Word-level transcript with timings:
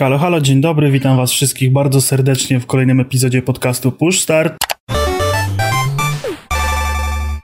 Halo, 0.00 0.18
halo, 0.18 0.40
dzień 0.40 0.60
dobry, 0.60 0.90
witam 0.90 1.16
was 1.16 1.32
wszystkich 1.32 1.72
bardzo 1.72 2.00
serdecznie 2.00 2.60
w 2.60 2.66
kolejnym 2.66 3.00
epizodzie 3.00 3.42
podcastu 3.42 3.92
Push 3.92 4.18
Start. 4.18 4.54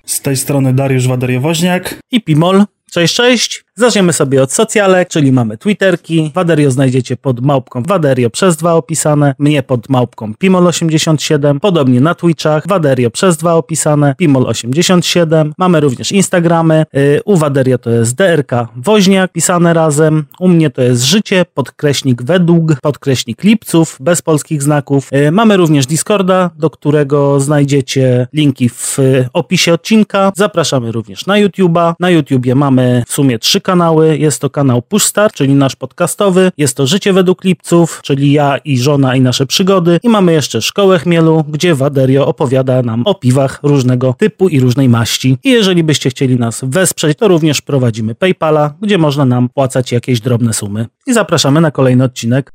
Z 0.07 0.21
tej 0.21 0.37
strony 0.37 0.73
Dariusz 0.73 1.09
Waderiowoźniak 1.09 1.95
i 2.11 2.21
Pimol. 2.21 2.65
Cześć, 2.91 3.15
cześć. 3.15 3.66
Zaczniemy 3.79 4.13
sobie 4.13 4.43
od 4.43 4.53
socjalek, 4.53 5.09
czyli 5.09 5.33
mamy 5.33 5.59
Twitterki. 5.59 6.31
Waderio 6.35 6.71
znajdziecie 6.71 7.17
pod 7.17 7.41
małpką 7.41 7.83
Waderio 7.83 8.31
przez 8.31 8.57
dwa 8.57 8.73
opisane, 8.73 9.35
mnie 9.39 9.63
pod 9.63 9.89
małpką 9.89 10.33
Pimol87, 10.33 11.61
podobnie 11.61 12.01
na 12.01 12.15
Twitchach, 12.15 12.69
Waderio 12.69 13.11
przez 13.11 13.37
dwa 13.37 13.55
opisane, 13.55 14.15
Pimol87. 14.21 15.51
Mamy 15.59 15.81
również 15.81 16.13
Instagramy, 16.13 16.87
yy, 16.93 17.21
u 17.25 17.37
Waderio 17.37 17.79
to 17.79 17.91
jest 17.91 18.15
DRK 18.15 18.51
Woźniak 18.77 19.33
pisane 19.33 19.75
razem, 19.75 20.25
u 20.41 20.49
mnie 20.49 20.71
to 20.71 20.83
jest 20.83 21.03
życie, 21.03 21.45
podkreśnik 21.55 22.23
według, 22.23 22.81
podkreśnik 22.81 23.45
lipców, 23.45 23.97
bez 24.01 24.23
polskich 24.23 24.63
znaków. 24.63 25.09
Yy, 25.13 25.33
mamy 25.33 25.57
również 25.57 25.87
Discorda, 25.87 26.51
do 26.59 26.71
którego 26.71 27.41
znajdziecie 27.41 28.27
linki 28.33 28.69
w 28.69 28.99
opisie 29.33 29.73
odcinka. 29.73 30.33
Zapraszamy 30.37 30.93
również 30.93 31.27
na 31.27 31.35
YouTube'a. 31.35 31.95
Na 32.01 32.11
YouTubie 32.11 32.55
mamy 32.55 33.03
w 33.07 33.13
sumie 33.13 33.39
trzy 33.39 33.61
kanały. 33.67 34.19
Jest 34.19 34.41
to 34.41 34.51
kanał 34.51 34.83
Pushstar, 34.83 35.33
czyli 35.33 35.55
nasz 35.55 35.77
podcastowy. 35.77 36.51
Jest 36.59 36.77
to 36.77 36.87
Życie 36.87 37.13
według 37.13 37.45
Lipców, 37.45 38.01
czyli 38.03 38.33
ja 38.33 38.57
i 38.57 38.79
żona 38.79 39.17
i 39.17 39.21
nasze 39.21 39.47
przygody. 39.47 40.01
I 40.03 40.09
mamy 40.09 40.33
jeszcze 40.33 40.63
Szkołę 40.63 40.99
Chmielu, 40.99 41.45
gdzie 41.49 41.75
Waderio 41.75 42.27
opowiada 42.27 42.83
nam 42.83 43.03
o 43.05 43.15
piwach 43.15 43.61
różnego 43.63 44.15
typu 44.19 44.49
i 44.49 44.61
różnej 44.61 44.89
maści. 44.89 45.39
I 45.45 45.51
jeżeli 45.51 45.85
byście 45.85 46.11
chcieli 46.11 46.37
nas 46.37 46.61
wesprzeć, 46.65 47.19
to 47.19 47.29
również 47.29 47.61
prowadzimy 47.61 48.15
PayPala, 48.15 48.75
gdzie 48.83 48.99
można 48.99 49.25
nam 49.25 49.49
płacać 49.49 49.93
jakieś 49.93 50.21
drobne 50.21 50.53
sumy. 50.53 50.87
I 51.07 51.13
zapraszamy 51.13 51.61
na 51.61 51.71
kolejny 51.71 52.05
odcinek. 52.05 52.53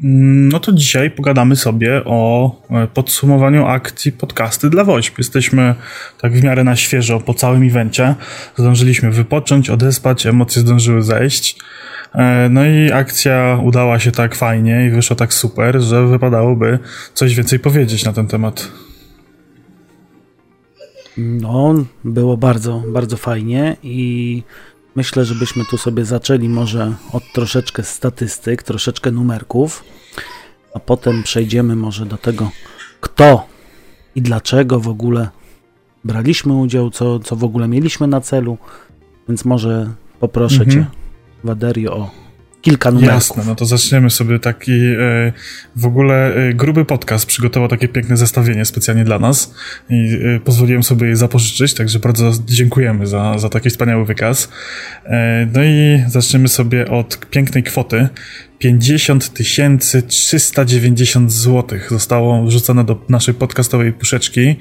No 0.00 0.60
to 0.60 0.72
dzisiaj 0.72 1.10
pogadamy 1.10 1.56
sobie 1.56 2.04
o 2.04 2.50
e, 2.70 2.86
podsumowaniu 2.86 3.66
akcji 3.66 4.12
podcasty 4.12 4.70
dla 4.70 4.84
WOŚP. 4.84 5.18
Jesteśmy 5.18 5.74
tak 6.20 6.32
w 6.32 6.44
miarę 6.44 6.64
na 6.64 6.76
świeżo 6.76 7.20
po 7.20 7.34
całym 7.34 7.62
evencie. 7.62 8.14
Zdążyliśmy 8.56 9.10
wypocząć, 9.10 9.70
odespać, 9.70 10.26
emocje 10.26 10.62
zdążyły 10.62 11.02
zejść. 11.02 11.58
E, 12.14 12.48
no 12.48 12.66
i 12.66 12.92
akcja 12.92 13.58
udała 13.62 13.98
się 13.98 14.12
tak 14.12 14.34
fajnie 14.34 14.86
i 14.86 14.90
wyszła 14.90 15.16
tak 15.16 15.34
super, 15.34 15.80
że 15.80 16.06
wypadałoby 16.06 16.78
coś 17.14 17.34
więcej 17.34 17.58
powiedzieć 17.58 18.04
na 18.04 18.12
ten 18.12 18.26
temat. 18.26 18.68
No, 21.16 21.74
było 22.04 22.36
bardzo, 22.36 22.82
bardzo 22.92 23.16
fajnie 23.16 23.76
i 23.82 24.42
Myślę, 24.96 25.24
żebyśmy 25.24 25.64
tu 25.64 25.78
sobie 25.78 26.04
zaczęli 26.04 26.48
może 26.48 26.94
od 27.12 27.22
troszeczkę 27.32 27.82
statystyk, 27.82 28.62
troszeczkę 28.62 29.10
numerków, 29.10 29.84
a 30.74 30.80
potem 30.80 31.22
przejdziemy 31.22 31.76
może 31.76 32.06
do 32.06 32.16
tego, 32.16 32.50
kto 33.00 33.46
i 34.14 34.22
dlaczego 34.22 34.80
w 34.80 34.88
ogóle 34.88 35.28
braliśmy 36.04 36.52
udział, 36.52 36.90
co, 36.90 37.18
co 37.18 37.36
w 37.36 37.44
ogóle 37.44 37.68
mieliśmy 37.68 38.06
na 38.06 38.20
celu. 38.20 38.58
Więc 39.28 39.44
może 39.44 39.90
poproszę 40.20 40.64
mhm. 40.64 40.70
Cię, 40.70 40.86
Waderio, 41.44 41.96
o 41.96 42.23
kilka 42.64 42.90
numerów. 42.90 43.14
Jasne, 43.14 43.44
no 43.46 43.54
to 43.54 43.66
zaczniemy 43.66 44.10
sobie 44.10 44.38
taki 44.38 44.72
e, 44.72 45.32
w 45.76 45.86
ogóle 45.86 46.34
e, 46.34 46.54
gruby 46.54 46.84
podcast 46.84 47.26
przygotował 47.26 47.68
takie 47.68 47.88
piękne 47.88 48.16
zestawienie 48.16 48.64
specjalnie 48.64 49.04
dla 49.04 49.18
nas 49.18 49.54
i 49.90 50.18
e, 50.36 50.40
pozwoliłem 50.40 50.82
sobie 50.82 51.06
je 51.06 51.16
zapożyczyć, 51.16 51.74
także 51.74 51.98
bardzo 51.98 52.32
dziękujemy 52.46 53.06
za, 53.06 53.38
za 53.38 53.48
taki 53.48 53.70
wspaniały 53.70 54.04
wykaz. 54.04 54.48
No 55.54 55.64
i 55.64 56.02
zaczniemy 56.08 56.48
sobie 56.48 56.90
od 56.90 57.26
pięknej 57.30 57.62
kwoty, 57.62 58.08
50 58.58 59.32
390 60.08 61.32
zł 61.32 61.78
zostało 61.90 62.44
wrzucone 62.44 62.84
do 62.84 62.96
naszej 63.08 63.34
podcastowej 63.34 63.92
puszeczki 63.92 64.56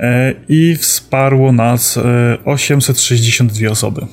e, 0.00 0.34
i 0.48 0.76
wsparło 0.76 1.52
nas 1.52 1.98
862 2.44 3.66
e, 3.66 3.70
osoby. 3.70 4.06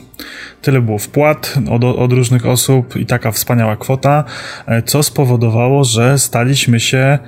Tyle 0.62 0.82
było 0.82 0.98
wpłat 0.98 1.54
od, 1.70 1.84
od 1.84 2.14
różnych 2.14 2.46
osób 2.46 2.96
i 2.96 3.06
taka 3.06 3.32
wspaniała 3.32 3.76
kwota, 3.76 4.24
e, 4.66 4.82
co 4.82 5.04
spowodowało, 5.04 5.84
że 5.84 6.20
staliśmy 6.20 6.80
się 6.80 7.20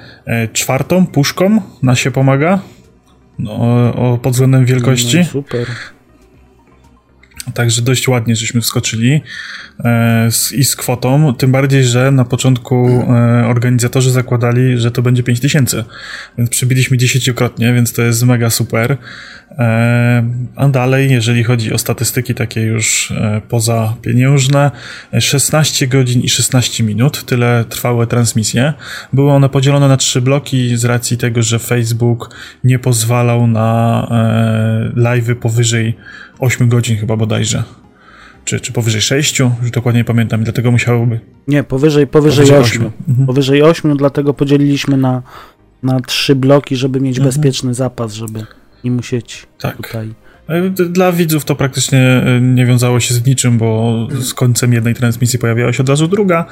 czwartą 0.53 1.07
puszką 1.07 1.61
na 1.83 1.95
się 1.95 2.11
pomaga 2.11 2.59
no, 3.39 3.51
o, 3.95 4.17
pod 4.21 4.33
względem 4.33 4.65
wielkości. 4.65 5.17
No, 5.17 5.23
super. 5.23 5.67
Także 7.53 7.81
dość 7.81 8.07
ładnie 8.07 8.35
żeśmy 8.35 8.61
wskoczyli 8.61 9.21
e, 9.79 10.31
z, 10.31 10.51
i 10.51 10.63
z 10.63 10.75
kwotą, 10.75 11.33
tym 11.33 11.51
bardziej, 11.51 11.83
że 11.83 12.11
na 12.11 12.25
początku 12.25 12.87
e, 12.87 13.47
organizatorzy 13.47 14.11
zakładali, 14.11 14.77
że 14.77 14.91
to 14.91 15.01
będzie 15.01 15.23
5000, 15.23 15.83
więc 16.37 16.49
przybiliśmy 16.49 16.97
dziesięciokrotnie, 16.97 17.73
więc 17.73 17.93
to 17.93 18.01
jest 18.01 18.23
mega 18.23 18.49
super. 18.49 18.97
E, 19.51 20.23
a 20.55 20.67
dalej, 20.67 21.11
jeżeli 21.11 21.43
chodzi 21.43 21.73
o 21.73 21.77
statystyki 21.77 22.35
takie 22.35 22.61
już 22.61 23.11
e, 23.11 23.41
poza 23.49 23.95
pieniężne, 24.01 24.71
16 25.19 25.87
godzin 25.87 26.21
i 26.21 26.29
16 26.29 26.83
minut, 26.83 27.25
tyle 27.25 27.65
trwały 27.69 28.07
transmisje. 28.07 28.73
Były 29.13 29.31
one 29.31 29.49
podzielone 29.49 29.87
na 29.87 29.97
trzy 29.97 30.21
bloki 30.21 30.77
z 30.77 30.85
racji 30.85 31.17
tego, 31.17 31.43
że 31.43 31.59
Facebook 31.59 32.35
nie 32.63 32.79
pozwalał 32.79 33.47
na 33.47 34.07
e, 34.95 34.99
live'y 34.99 35.35
powyżej 35.35 35.97
8 36.39 36.69
godzin 36.69 36.97
chyba 36.97 37.17
bodajże. 37.17 37.63
Czy, 38.45 38.59
czy 38.59 38.73
powyżej 38.73 39.01
6, 39.01 39.39
już 39.39 39.71
dokładnie 39.71 40.01
nie 40.01 40.05
pamiętam, 40.05 40.43
dlatego 40.43 40.71
musiałoby... 40.71 41.19
Nie, 41.47 41.63
powyżej, 41.63 42.07
powyżej, 42.07 42.45
powyżej 42.45 42.63
8. 42.63 42.81
8. 42.81 42.91
Mhm. 43.07 43.27
Powyżej 43.27 43.63
8, 43.63 43.97
dlatego 43.97 44.33
podzieliliśmy 44.33 44.97
na, 44.97 45.21
na 45.83 45.99
trzy 45.99 46.35
bloki, 46.35 46.75
żeby 46.75 47.01
mieć 47.01 47.17
mhm. 47.17 47.35
bezpieczny 47.35 47.73
zapas, 47.73 48.13
żeby 48.13 48.45
nie 48.83 48.91
musieć 48.91 49.47
tak. 49.59 49.77
tutaj... 49.77 50.13
E, 50.47 50.69
dla 50.69 51.11
widzów 51.11 51.45
to 51.45 51.55
praktycznie 51.55 51.99
e, 51.99 52.41
nie 52.41 52.65
wiązało 52.65 52.99
się 52.99 53.13
z 53.13 53.25
niczym, 53.25 53.57
bo 53.57 54.07
z 54.21 54.33
końcem 54.33 54.73
jednej 54.73 54.95
transmisji 54.95 55.39
pojawiała 55.39 55.73
się 55.73 55.83
od 55.83 55.89
razu 55.89 56.07
druga. 56.07 56.45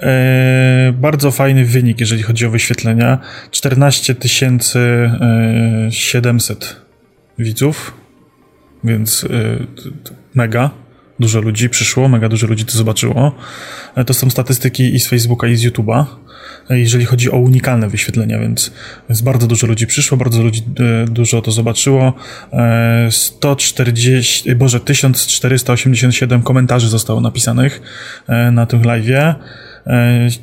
E, 0.00 0.94
bardzo 1.00 1.30
fajny 1.30 1.64
wynik, 1.64 2.00
jeżeli 2.00 2.22
chodzi 2.22 2.46
o 2.46 2.50
wyświetlenia. 2.50 3.18
14 3.50 4.16
700 5.90 6.76
widzów 7.38 8.01
więc 8.84 9.24
y, 9.24 9.66
mega 10.34 10.70
dużo 11.20 11.40
ludzi 11.40 11.68
przyszło, 11.68 12.08
mega 12.08 12.28
dużo 12.28 12.46
ludzi 12.46 12.64
to 12.64 12.72
zobaczyło. 12.72 13.32
E, 13.94 14.04
to 14.04 14.14
są 14.14 14.30
statystyki 14.30 14.94
i 14.94 15.00
z 15.00 15.08
Facebooka, 15.08 15.46
i 15.46 15.56
z 15.56 15.64
YouTube'a, 15.64 16.04
jeżeli 16.70 17.04
chodzi 17.04 17.30
o 17.30 17.36
unikalne 17.36 17.88
wyświetlenia, 17.88 18.38
więc, 18.38 18.72
więc 19.08 19.22
bardzo 19.22 19.46
dużo 19.46 19.66
ludzi 19.66 19.86
przyszło, 19.86 20.18
bardzo 20.18 20.42
ludzi 20.42 20.62
e, 20.80 21.04
dużo 21.04 21.42
to 21.42 21.50
zobaczyło. 21.50 22.12
140, 23.10 24.54
boże, 24.54 24.80
1487 24.80 26.42
komentarzy 26.42 26.88
zostało 26.88 27.20
napisanych 27.20 27.82
na 28.52 28.66
tym 28.66 28.82
live'ie. 28.82 29.34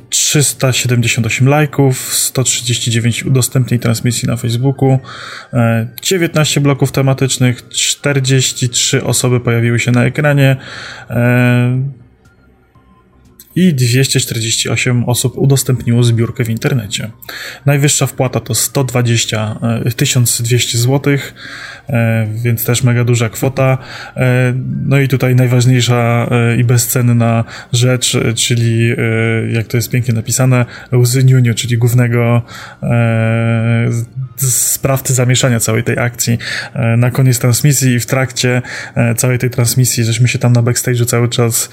378 0.08 1.48
lajków, 1.48 2.14
139 2.14 3.24
udostępnień 3.24 3.80
transmisji 3.80 4.28
na 4.28 4.36
Facebooku, 4.36 4.98
19 6.02 6.60
bloków 6.60 6.92
tematycznych, 6.92 7.68
43 7.68 9.04
osoby 9.04 9.40
pojawiły 9.40 9.78
się 9.78 9.90
na 9.90 10.04
ekranie 10.04 10.56
i 13.56 13.74
248 13.74 15.04
osób 15.04 15.38
udostępniło 15.38 16.02
zbiórkę 16.02 16.44
w 16.44 16.50
internecie. 16.50 17.10
Najwyższa 17.66 18.06
wpłata 18.06 18.40
to 18.40 18.54
120 18.54 19.60
1200 19.96 20.78
zł, 20.78 21.18
więc 22.42 22.64
też 22.64 22.82
mega 22.82 23.04
duża 23.04 23.28
kwota. 23.28 23.78
E, 24.16 24.54
no 24.86 24.98
i 24.98 25.08
tutaj 25.08 25.34
najważniejsza 25.34 26.28
e, 26.30 26.56
i 26.56 26.64
bezcenna 26.64 27.44
rzecz, 27.72 28.16
czyli 28.34 28.92
e, 28.92 28.96
jak 29.52 29.66
to 29.66 29.76
jest 29.76 29.90
pięknie 29.90 30.14
napisane, 30.14 30.66
łzy 30.92 31.24
Niuniu, 31.24 31.54
czyli 31.54 31.78
głównego 31.78 32.42
sprawcy 34.36 35.14
zamieszania 35.14 35.60
całej 35.60 35.84
tej 35.84 35.98
akcji. 35.98 36.38
Na 36.98 37.10
koniec 37.10 37.38
transmisji 37.38 37.94
i 37.94 38.00
w 38.00 38.06
trakcie 38.06 38.62
całej 39.16 39.38
tej 39.38 39.50
transmisji, 39.50 40.04
żeśmy 40.04 40.28
się 40.28 40.38
tam 40.38 40.52
na 40.52 40.62
backstage'u 40.62 41.06
cały 41.06 41.28
czas 41.28 41.70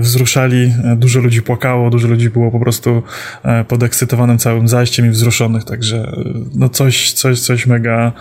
wzruszali 0.00 0.62
E, 0.84 0.96
dużo 0.96 1.20
ludzi 1.20 1.42
płakało, 1.42 1.90
dużo 1.90 2.08
ludzi 2.08 2.30
było 2.30 2.50
po 2.50 2.60
prostu 2.60 3.02
e, 3.42 3.64
podekscytowanym 3.64 4.38
całym 4.38 4.68
zajściem 4.68 5.06
i 5.06 5.10
wzruszonych, 5.10 5.64
także 5.64 5.96
e, 5.96 6.24
no 6.54 6.68
coś, 6.68 7.12
coś, 7.12 7.40
coś 7.40 7.66
mega 7.66 8.12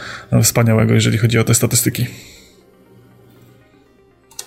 wspaniałego, 0.42 0.91
jeżeli 0.94 1.18
chodzi 1.18 1.40
o 1.40 1.44
te 1.44 1.54
statystyki. 1.54 2.06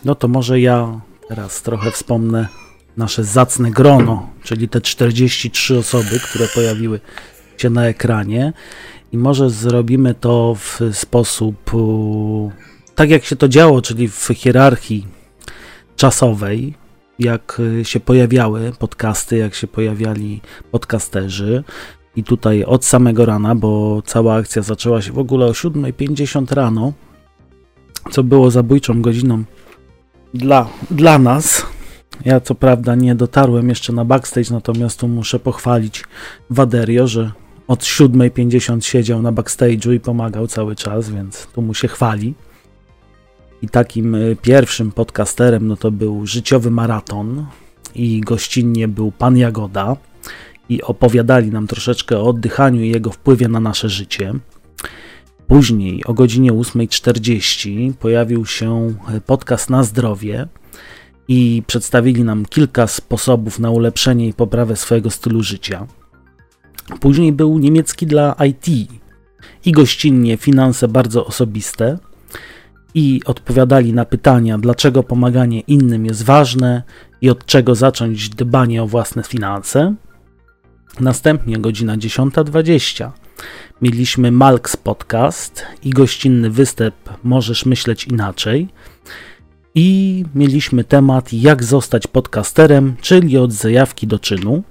No 0.05 0.15
to 0.15 0.29
może 0.29 0.61
ja 0.61 1.01
teraz 1.29 1.63
trochę 1.63 1.91
wspomnę 1.91 2.49
nasze 2.97 3.25
zacne 3.25 3.71
grono, 3.71 4.31
czyli 4.43 4.69
te 4.69 4.81
43 4.81 5.79
osoby, 5.79 6.21
które 6.21 6.49
pojawiły 6.55 7.01
się 7.59 7.71
na 7.71 7.87
ekranie. 7.87 8.53
I 9.13 9.19
może 9.19 9.51
zrobimy 9.51 10.15
to 10.15 10.55
w 10.55 10.81
sposób 10.93 11.71
tak, 12.95 13.11
jak 13.11 13.25
się 13.25 13.37
to 13.37 13.49
działo, 13.49 13.83
czyli 13.83 14.09
w 14.09 14.29
hierarchii 14.35 15.07
czasowej, 15.97 16.75
jak 17.19 17.63
się 17.83 18.01
pojawiały 18.01 18.73
podcasty, 18.79 19.37
jak 19.37 19.55
się 19.55 19.67
pojawiali 19.67 20.41
podcasterzy. 20.71 21.65
I 22.17 22.25
tutaj 22.25 22.65
od 22.65 22.85
samego 22.85 23.27
rana, 23.27 23.55
bo 23.55 24.03
cała 24.07 24.35
akcja 24.35 24.63
zaczęła 24.63 25.03
się 25.03 25.13
w 25.13 25.19
ogóle 25.19 25.47
o 25.47 25.51
7.50 25.51 26.55
rano, 26.55 26.93
co 28.11 28.23
było 28.23 28.51
zabójczą 28.51 29.03
godziną 29.03 29.45
dla, 30.35 30.69
dla 30.91 31.19
nas. 31.19 31.67
Ja 32.25 32.41
co 32.41 32.55
prawda 32.55 32.95
nie 32.95 33.15
dotarłem 33.15 33.69
jeszcze 33.69 33.93
na 33.93 34.05
backstage, 34.05 34.51
natomiast 34.51 35.01
tu 35.01 35.09
muszę 35.09 35.39
pochwalić 35.39 36.05
Waderio, 36.51 37.07
że 37.07 37.33
od 37.69 37.81
7.50 37.81 38.81
siedział 38.81 39.23
na 39.23 39.33
backstage'u 39.33 39.95
i 39.95 40.01
pomagał 40.01 40.47
cały 40.47 40.77
czas, 40.77 41.11
więc 41.11 41.47
tu 41.47 41.63
mu 41.63 41.75
się 41.75 41.89
chwali. 41.89 42.35
I 43.63 43.69
takim 43.69 44.15
y, 44.15 44.37
pierwszym 44.43 44.93
podcasterem 44.93 45.67
no 45.67 45.77
to 45.77 45.91
był 45.91 46.27
Życiowy 46.27 46.71
Maraton 46.71 47.47
i 47.95 48.21
gościnnie 48.21 48.89
był 48.89 49.13
Pan 49.13 49.37
Jagoda 49.37 49.97
i 50.69 50.83
opowiadali 50.83 51.51
nam 51.51 51.67
troszeczkę 51.67 52.19
o 52.19 52.27
oddychaniu 52.27 52.83
i 52.83 52.91
jego 52.91 53.11
wpływie 53.11 53.49
na 53.49 53.61
nasze 53.61 53.89
życie. 53.89 54.35
Później 55.49 56.05
o 56.05 56.15
godzinie 56.15 56.53
8.40 56.53 57.93
pojawił 57.93 58.47
się 58.47 58.95
y, 59.17 59.21
podcast 59.21 59.71
na 59.71 59.83
zdrowie 59.83 60.49
i 61.29 61.63
przedstawili 61.67 62.25
nam 62.25 62.45
kilka 62.45 62.87
sposobów 62.87 63.59
na 63.59 63.71
ulepszenie 63.71 64.29
i 64.29 64.33
poprawę 64.33 64.77
swojego 64.77 65.11
stylu 65.11 65.43
życia. 65.43 65.87
Później 67.01 67.33
był 67.33 67.59
niemiecki 67.59 68.07
dla 68.07 68.37
IT 68.49 68.91
i 69.65 69.73
gościnnie 69.73 70.37
finanse 70.37 70.89
bardzo 70.89 71.27
osobiste 71.27 71.99
i 72.95 73.21
odpowiadali 73.27 73.93
na 73.93 74.05
pytania, 74.05 74.59
dlaczego 74.59 75.03
pomaganie 75.03 75.61
innym 75.61 76.07
jest 76.07 76.23
ważne 76.23 76.83
i 77.21 77.31
od 77.31 77.47
czego 77.47 77.75
zacząć 77.75 78.29
dbanie 78.29 78.83
o 78.83 78.87
własne 78.87 79.23
finanse. 79.23 79.95
Następnie 81.01 81.59
godzina 81.59 81.97
10.20 81.97 83.11
mieliśmy 83.83 84.33
Malks 84.33 84.77
Podcast 84.77 85.67
i 85.83 85.91
gościnny 85.91 86.51
występ 86.51 86.95
Możesz 87.25 87.67
myśleć 87.67 88.05
inaczej. 88.05 88.69
I 89.75 90.25
mieliśmy 90.35 90.85
temat 90.85 91.33
jak 91.33 91.65
zostać 91.65 92.07
podcasterem, 92.07 92.95
czyli 93.01 93.39
od 93.39 93.53
zajawki 93.53 94.07
do 94.07 94.19
czynu. 94.19 94.63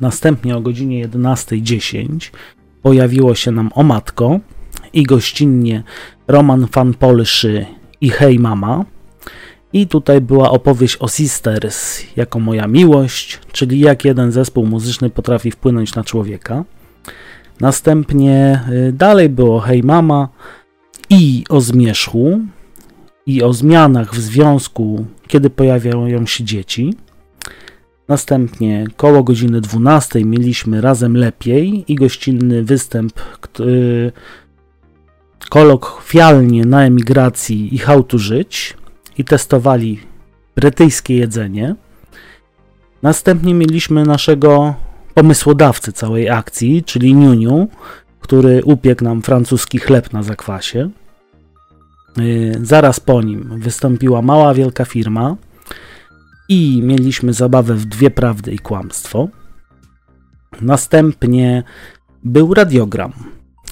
Następnie 0.00 0.56
o 0.56 0.60
godzinie 0.60 1.08
11.10 1.08 2.30
pojawiło 2.82 3.34
się 3.34 3.50
nam 3.50 3.70
O 3.74 3.82
Matko 3.82 4.40
i 4.92 5.02
gościnnie 5.02 5.82
Roman 6.28 6.66
Fan 6.66 6.94
Polszy 6.94 7.66
i 8.00 8.10
Hej 8.10 8.38
Mama. 8.38 8.84
I 9.72 9.86
tutaj 9.86 10.20
była 10.20 10.50
opowieść 10.50 10.96
o 11.00 11.08
Sisters 11.08 12.02
jako 12.16 12.40
moja 12.40 12.66
miłość, 12.66 13.40
czyli 13.52 13.80
jak 13.80 14.04
jeden 14.04 14.32
zespół 14.32 14.66
muzyczny 14.66 15.10
potrafi 15.10 15.50
wpłynąć 15.50 15.94
na 15.94 16.04
człowieka. 16.04 16.64
Następnie 17.60 18.60
y, 18.88 18.92
dalej 18.92 19.28
było 19.28 19.60
Hej 19.60 19.82
Mama 19.82 20.28
i 21.10 21.44
o 21.48 21.60
zmierzchu 21.60 22.40
i 23.26 23.42
o 23.42 23.52
zmianach 23.52 24.14
w 24.14 24.20
związku, 24.20 25.06
kiedy 25.26 25.50
pojawiają 25.50 26.26
się 26.26 26.44
dzieci. 26.44 26.94
Następnie 28.08 28.84
koło 28.96 29.22
godziny 29.22 29.60
12 29.60 30.24
mieliśmy 30.24 30.80
Razem 30.80 31.16
Lepiej 31.16 31.84
i 31.88 31.94
gościnny 31.94 32.64
występ 32.64 33.12
który, 33.40 34.12
kolokwialnie 35.48 36.64
na 36.64 36.84
emigracji 36.84 37.74
i 37.74 37.78
how 37.78 38.02
to 38.02 38.18
żyć 38.18 38.77
i 39.18 39.24
testowali 39.24 40.00
brytyjskie 40.56 41.16
jedzenie. 41.16 41.74
Następnie 43.02 43.54
mieliśmy 43.54 44.04
naszego 44.04 44.74
pomysłodawcę 45.14 45.92
całej 45.92 46.30
akcji, 46.30 46.84
czyli 46.84 47.14
Niuniu, 47.14 47.68
który 48.20 48.64
upiekł 48.64 49.04
nam 49.04 49.22
francuski 49.22 49.78
chleb 49.78 50.12
na 50.12 50.22
zakwasie. 50.22 50.90
Y, 52.18 52.58
zaraz 52.62 53.00
po 53.00 53.22
nim 53.22 53.60
wystąpiła 53.60 54.22
mała 54.22 54.54
wielka 54.54 54.84
firma, 54.84 55.36
i 56.48 56.82
mieliśmy 56.82 57.32
zabawę 57.32 57.74
w 57.74 57.86
dwie 57.86 58.10
prawdy 58.10 58.52
i 58.52 58.58
kłamstwo. 58.58 59.28
Następnie 60.60 61.62
był 62.24 62.54
radiogram 62.54 63.12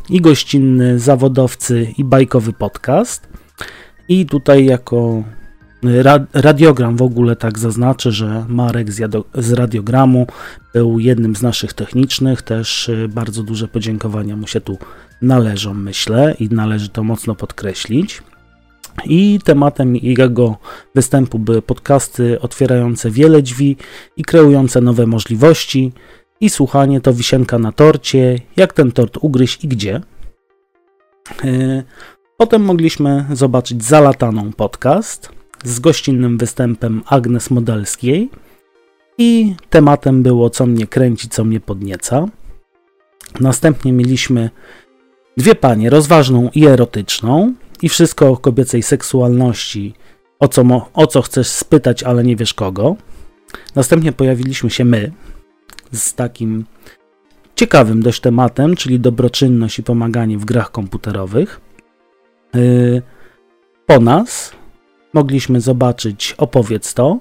i 0.09 0.21
gościnny 0.21 0.99
zawodowcy 0.99 1.87
i 1.99 2.05
bajkowy 2.05 2.53
podcast. 2.53 3.29
I 4.09 4.27
tutaj 4.27 4.65
jako 4.65 5.23
radiogram 6.33 6.97
w 6.97 7.03
ogóle 7.03 7.37
tak 7.37 7.59
zaznaczę, 7.59 8.13
że 8.13 8.45
Marek 8.49 8.93
z 9.35 9.53
radiogramu 9.53 10.27
był 10.75 10.99
jednym 10.99 11.37
z 11.37 11.43
naszych 11.43 11.73
technicznych, 11.73 12.43
też 12.43 12.89
y, 12.89 13.09
bardzo 13.09 13.43
duże 13.43 13.69
podziękowania 13.69 14.37
mu 14.37 14.47
się 14.47 14.61
tu 14.61 14.79
należą, 15.23 15.75
myślę, 15.75 16.35
i 16.41 16.49
należy 16.49 16.89
to 16.89 17.05
mocno 17.05 17.35
podkreślić. 17.35 18.23
I 19.05 19.39
tematem 19.45 19.97
jego 19.97 20.57
występu 20.95 21.39
były 21.39 21.63
podcasty 21.63 22.41
otwierające 22.41 23.11
wiele 23.11 23.43
drzwi 23.43 23.77
i 24.17 24.25
kreujące 24.25 24.81
nowe 24.81 25.07
możliwości. 25.07 25.93
I 26.41 26.51
słuchanie 26.51 27.01
to 27.01 27.13
wisienka 27.13 27.59
na 27.59 27.73
torcie, 27.73 28.41
jak 28.57 28.73
ten 28.73 28.93
tort 28.93 29.19
ugryźć 29.21 29.65
i 29.65 29.69
gdzie. 29.69 30.01
E, 31.45 31.83
potem 32.37 32.63
mogliśmy 32.63 33.25
zobaczyć 33.33 33.85
Zalataną 33.85 34.53
podcast 34.53 35.36
z 35.67 35.81
gościnnym 35.81 36.39
występem 36.39 37.03
Agnes 37.07 37.51
Modelskiej. 37.51 38.31
I 39.19 39.55
tematem 39.71 40.23
było 40.23 40.51
co 40.51 40.67
mnie 40.67 40.87
kręci, 40.87 41.29
co 41.29 41.45
mnie 41.45 41.61
podnieca. 41.61 42.27
Następnie 43.41 43.93
mieliśmy 43.93 44.51
dwie 45.37 45.55
panie, 45.55 45.91
rozważną 45.91 46.51
i 46.55 46.67
erotyczną 46.67 47.55
i 47.83 47.89
wszystko 47.89 48.29
o 48.29 48.37
kobiecej 48.37 48.83
seksualności, 48.83 49.95
o 50.39 50.49
co, 50.49 50.89
o 50.95 51.07
co 51.07 51.23
chcesz 51.23 51.49
spytać, 51.49 52.03
ale 52.03 52.25
nie 52.25 52.37
wiesz 52.37 52.55
kogo. 52.55 52.97
Następnie 53.75 54.13
pojawiliśmy 54.13 54.71
się 54.71 54.85
my 54.85 55.13
z 55.93 56.15
takim 56.15 56.65
ciekawym 57.57 58.03
dość 58.03 58.21
tematem, 58.21 58.77
czyli 58.77 59.01
dobroczynność 59.01 59.79
i 59.79 59.83
pomaganie 59.83 60.39
w 60.39 60.45
grach 60.45 60.71
komputerowych. 60.71 61.61
Yy, 62.55 63.03
po 63.87 64.01
nas 64.01 64.56
mogliśmy 65.17 65.61
zobaczyć 65.61 66.35
Opowiedz 66.39 66.95
to 66.95 67.19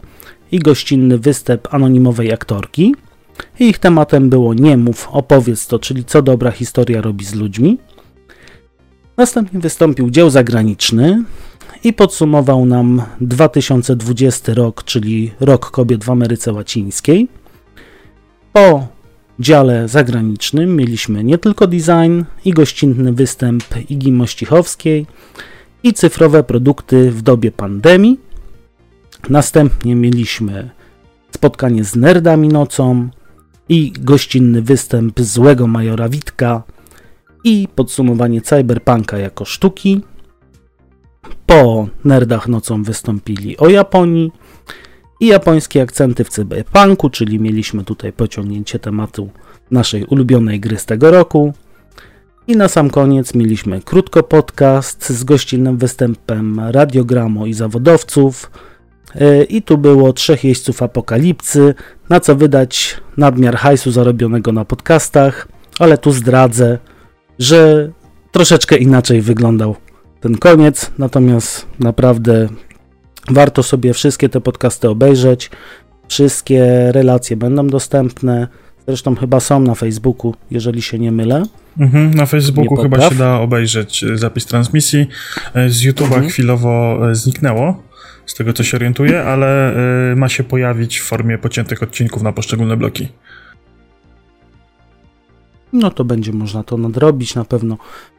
i 0.51 0.59
gościnny 0.59 1.17
występ 1.17 1.73
anonimowej 1.73 2.33
aktorki. 2.33 2.95
Ich 3.59 3.79
tematem 3.79 4.29
było 4.29 4.53
Nie 4.53 4.77
mów, 4.77 5.07
opowiedz 5.11 5.67
to, 5.67 5.79
czyli 5.79 6.05
co 6.05 6.21
dobra 6.21 6.51
historia 6.51 7.01
robi 7.01 7.25
z 7.25 7.35
ludźmi. 7.35 7.77
Następnie 9.17 9.59
wystąpił 9.59 10.09
dzieł 10.09 10.29
zagraniczny 10.29 11.23
i 11.83 11.93
podsumował 11.93 12.65
nam 12.65 13.01
2020 13.21 14.53
rok, 14.53 14.83
czyli 14.83 15.31
rok 15.39 15.71
kobiet 15.71 16.03
w 16.03 16.09
Ameryce 16.09 16.53
Łacińskiej. 16.53 17.27
Po 18.53 18.87
dziale 19.39 19.87
zagranicznym 19.87 20.75
mieliśmy 20.75 21.23
nie 21.23 21.37
tylko 21.37 21.67
design 21.67 22.23
i 22.45 22.53
gościnny 22.53 23.13
występ 23.13 23.63
Igi 23.89 24.11
Mościchowskiej 24.11 25.05
i 25.85 25.93
cyfrowe 25.93 26.43
produkty 26.43 27.11
w 27.11 27.21
dobie 27.21 27.51
pandemii. 27.51 28.19
Następnie 29.29 29.95
mieliśmy 29.95 30.69
spotkanie 31.31 31.83
z 31.83 31.95
nerdami 31.95 32.47
nocą 32.47 33.09
i 33.69 33.93
gościnny 33.99 34.61
występ 34.61 35.19
złego 35.19 35.67
majora 35.67 36.09
Witka 36.09 36.63
i 37.43 37.67
podsumowanie 37.75 38.41
cyberpunka 38.41 39.17
jako 39.17 39.45
sztuki. 39.45 40.01
Po 41.45 41.87
Nerdach 42.05 42.47
nocą 42.47 42.83
wystąpili 42.83 43.57
o 43.57 43.69
Japonii 43.69 44.31
i 45.19 45.27
japońskie 45.27 45.81
akcenty 45.81 46.23
w 46.23 46.29
cyberpunku, 46.29 47.09
czyli 47.09 47.39
mieliśmy 47.39 47.83
tutaj 47.83 48.13
pociągnięcie 48.13 48.79
tematu 48.79 49.29
naszej 49.71 50.05
ulubionej 50.05 50.59
gry 50.59 50.79
z 50.79 50.85
tego 50.85 51.11
roku. 51.11 51.53
I 52.47 52.55
na 52.55 52.67
sam 52.67 52.89
koniec 52.89 53.33
mieliśmy 53.33 53.81
krótko 53.81 54.23
podcast 54.23 55.09
z 55.09 55.23
gościnnym 55.23 55.77
występem 55.77 56.59
radiogramu 56.59 57.45
i 57.45 57.53
zawodowców, 57.53 58.51
y, 59.15 59.43
i 59.43 59.61
tu 59.61 59.77
było 59.77 60.13
trzech 60.13 60.43
jeźdźców 60.43 60.83
apokalipsy, 60.83 61.73
na 62.09 62.19
co 62.19 62.35
wydać 62.35 63.01
nadmiar 63.17 63.55
hajsu 63.55 63.91
zarobionego 63.91 64.51
na 64.51 64.65
podcastach, 64.65 65.47
ale 65.79 65.97
tu 65.97 66.11
zdradzę, 66.11 66.77
że 67.39 67.89
troszeczkę 68.31 68.77
inaczej 68.77 69.21
wyglądał 69.21 69.75
ten 70.19 70.37
koniec, 70.37 70.91
natomiast 70.97 71.67
naprawdę 71.79 72.47
warto 73.29 73.63
sobie 73.63 73.93
wszystkie 73.93 74.29
te 74.29 74.41
podcasty 74.41 74.89
obejrzeć. 74.89 75.51
Wszystkie 76.07 76.91
relacje 76.91 77.37
będą 77.37 77.67
dostępne. 77.67 78.47
Zresztą 78.87 79.15
chyba 79.15 79.39
są 79.39 79.59
na 79.59 79.75
Facebooku, 79.75 80.33
jeżeli 80.51 80.81
się 80.81 80.99
nie 80.99 81.11
mylę. 81.11 81.43
Mhm, 81.79 82.13
na 82.13 82.25
Facebooku 82.25 82.75
chyba 82.75 83.09
się 83.09 83.15
da 83.15 83.39
obejrzeć 83.39 84.03
e, 84.03 84.17
zapis 84.17 84.45
transmisji. 84.45 85.07
E, 85.53 85.69
z 85.69 85.81
YouTube'a 85.81 86.03
mhm. 86.03 86.29
chwilowo 86.29 86.99
e, 87.11 87.15
zniknęło, 87.15 87.83
z 88.25 88.33
tego 88.33 88.53
co 88.53 88.63
się 88.63 88.77
orientuję, 88.77 89.23
ale 89.23 89.75
ma 90.15 90.29
się 90.29 90.43
pojawić 90.43 90.99
w 90.99 91.03
formie 91.03 91.37
pociętych 91.37 91.83
odcinków 91.83 92.23
na 92.23 92.31
poszczególne 92.31 92.77
bloki. 92.77 93.07
No 95.73 95.91
to 95.91 96.05
będzie 96.05 96.33
można 96.33 96.63
to 96.63 96.77
nadrobić 96.77 97.35
na 97.35 97.45
pewno. 97.45 97.77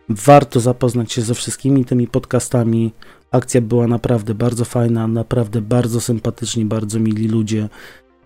Warto 0.08 0.60
zapoznać 0.60 1.12
się 1.12 1.22
ze 1.22 1.34
wszystkimi 1.34 1.84
tymi 1.84 2.06
podcastami. 2.06 2.92
Akcja 3.30 3.60
była 3.60 3.86
naprawdę 3.86 4.34
bardzo 4.34 4.64
fajna, 4.64 5.08
naprawdę 5.08 5.60
bardzo 5.60 6.00
sympatyczni, 6.00 6.64
bardzo 6.64 7.00
mili 7.00 7.28
ludzie, 7.28 7.68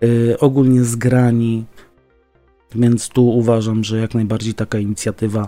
yy, 0.01 0.37
ogólnie 0.39 0.83
zgrani, 0.83 1.65
więc 2.75 3.09
tu 3.09 3.29
uważam, 3.29 3.83
że 3.83 3.99
jak 3.99 4.13
najbardziej 4.13 4.53
taka 4.53 4.79
inicjatywa 4.79 5.47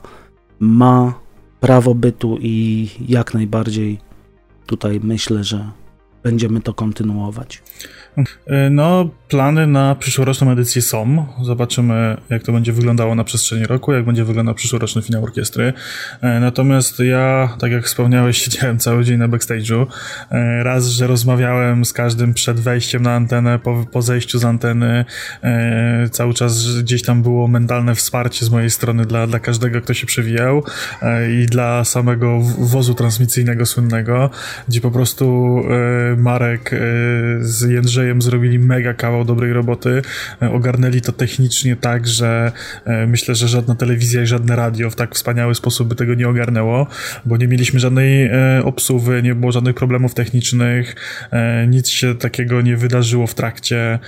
ma 0.59 1.13
prawo 1.59 1.95
bytu 1.95 2.37
i 2.41 2.87
jak 3.07 3.33
najbardziej 3.33 3.99
tutaj 4.65 4.99
myślę, 5.03 5.43
że 5.43 5.71
będziemy 6.23 6.61
to 6.61 6.73
kontynuować. 6.73 7.63
E, 8.47 8.69
no, 8.69 9.09
plany 9.27 9.67
na 9.67 9.95
przyszłoroczną 9.95 10.51
edycję 10.51 10.81
są. 10.81 11.25
Zobaczymy, 11.43 12.17
jak 12.29 12.43
to 12.43 12.51
będzie 12.51 12.73
wyglądało 12.73 13.15
na 13.15 13.23
przestrzeni 13.23 13.65
roku, 13.65 13.93
jak 13.93 14.05
będzie 14.05 14.23
wyglądał 14.23 14.55
przyszłoroczny 14.55 15.01
finał 15.01 15.23
orkiestry. 15.23 15.73
E, 16.21 16.39
natomiast 16.39 16.99
ja, 16.99 17.57
tak 17.59 17.71
jak 17.71 17.85
wspomniałeś, 17.85 18.37
siedziałem 18.43 18.79
cały 18.79 19.03
dzień 19.03 19.17
na 19.17 19.27
backstage'u. 19.27 19.85
E, 20.31 20.63
raz, 20.63 20.87
że 20.87 21.07
rozmawiałem 21.07 21.85
z 21.85 21.93
każdym 21.93 22.33
przed 22.33 22.59
wejściem 22.59 23.03
na 23.03 23.15
antenę, 23.15 23.59
po, 23.59 23.85
po 23.91 24.01
zejściu 24.01 24.39
z 24.39 24.45
anteny. 24.45 25.05
Cały 26.11 26.33
czas 26.33 26.81
gdzieś 26.81 27.01
tam 27.01 27.21
było 27.21 27.47
mentalne 27.47 27.95
wsparcie 27.95 28.45
z 28.45 28.49
mojej 28.49 28.69
strony 28.69 29.05
dla, 29.05 29.27
dla 29.27 29.39
każdego, 29.39 29.81
kto 29.81 29.93
się 29.93 30.07
przewijał 30.07 30.63
i 31.41 31.45
dla 31.45 31.83
samego 31.85 32.39
wozu 32.57 32.93
transmisyjnego 32.93 33.65
słynnego, 33.65 34.29
gdzie 34.67 34.81
po 34.81 34.91
prostu 34.91 35.55
Marek 36.17 36.71
z 37.39 37.61
Jędrzejem 37.69 38.02
zrobili 38.21 38.59
mega 38.59 38.93
kawał 38.93 39.25
dobrej 39.25 39.53
roboty. 39.53 40.01
E, 40.41 40.51
ogarnęli 40.51 41.01
to 41.01 41.11
technicznie 41.11 41.75
tak, 41.75 42.07
że 42.07 42.51
e, 42.85 43.07
myślę, 43.07 43.35
że 43.35 43.47
żadna 43.47 43.75
telewizja 43.75 44.21
i 44.21 44.25
żadne 44.25 44.55
radio 44.55 44.89
w 44.89 44.95
tak 44.95 45.15
wspaniały 45.15 45.55
sposób 45.55 45.87
by 45.87 45.95
tego 45.95 46.13
nie 46.13 46.29
ogarnęło, 46.29 46.87
bo 47.25 47.37
nie 47.37 47.47
mieliśmy 47.47 47.79
żadnej 47.79 48.25
e, 48.25 48.61
obsuwy, 48.63 49.23
nie 49.23 49.35
było 49.35 49.51
żadnych 49.51 49.75
problemów 49.75 50.13
technicznych, 50.13 50.95
nic 51.67 51.89
się 51.89 52.15
takiego 52.15 52.61
nie 52.61 52.77
wydarzyło 52.77 53.27
w 53.27 53.35
trakcie, 53.35 53.99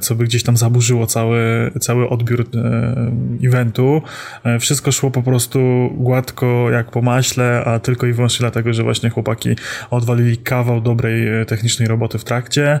co 0.00 0.14
by 0.14 0.24
gdzieś 0.24 0.42
tam 0.42 0.56
zaburzyło 0.56 1.06
cały, 1.06 1.70
cały 1.80 2.08
odbiór 2.08 2.46
eventu. 3.44 4.02
Wszystko 4.60 4.92
szło 4.92 5.10
po 5.10 5.22
prostu 5.22 5.90
gładko 5.96 6.70
jak 6.70 6.90
po 6.90 7.02
maśle, 7.02 7.64
a 7.64 7.78
tylko 7.78 8.06
i 8.06 8.12
wyłącznie 8.12 8.44
dlatego, 8.44 8.72
że 8.72 8.82
właśnie 8.82 9.10
chłopaki 9.10 9.56
odwalili 9.90 10.36
kawał 10.36 10.80
dobrej 10.80 11.46
technicznej 11.46 11.88
roboty 11.88 12.18
w 12.18 12.24
trakcie. 12.24 12.80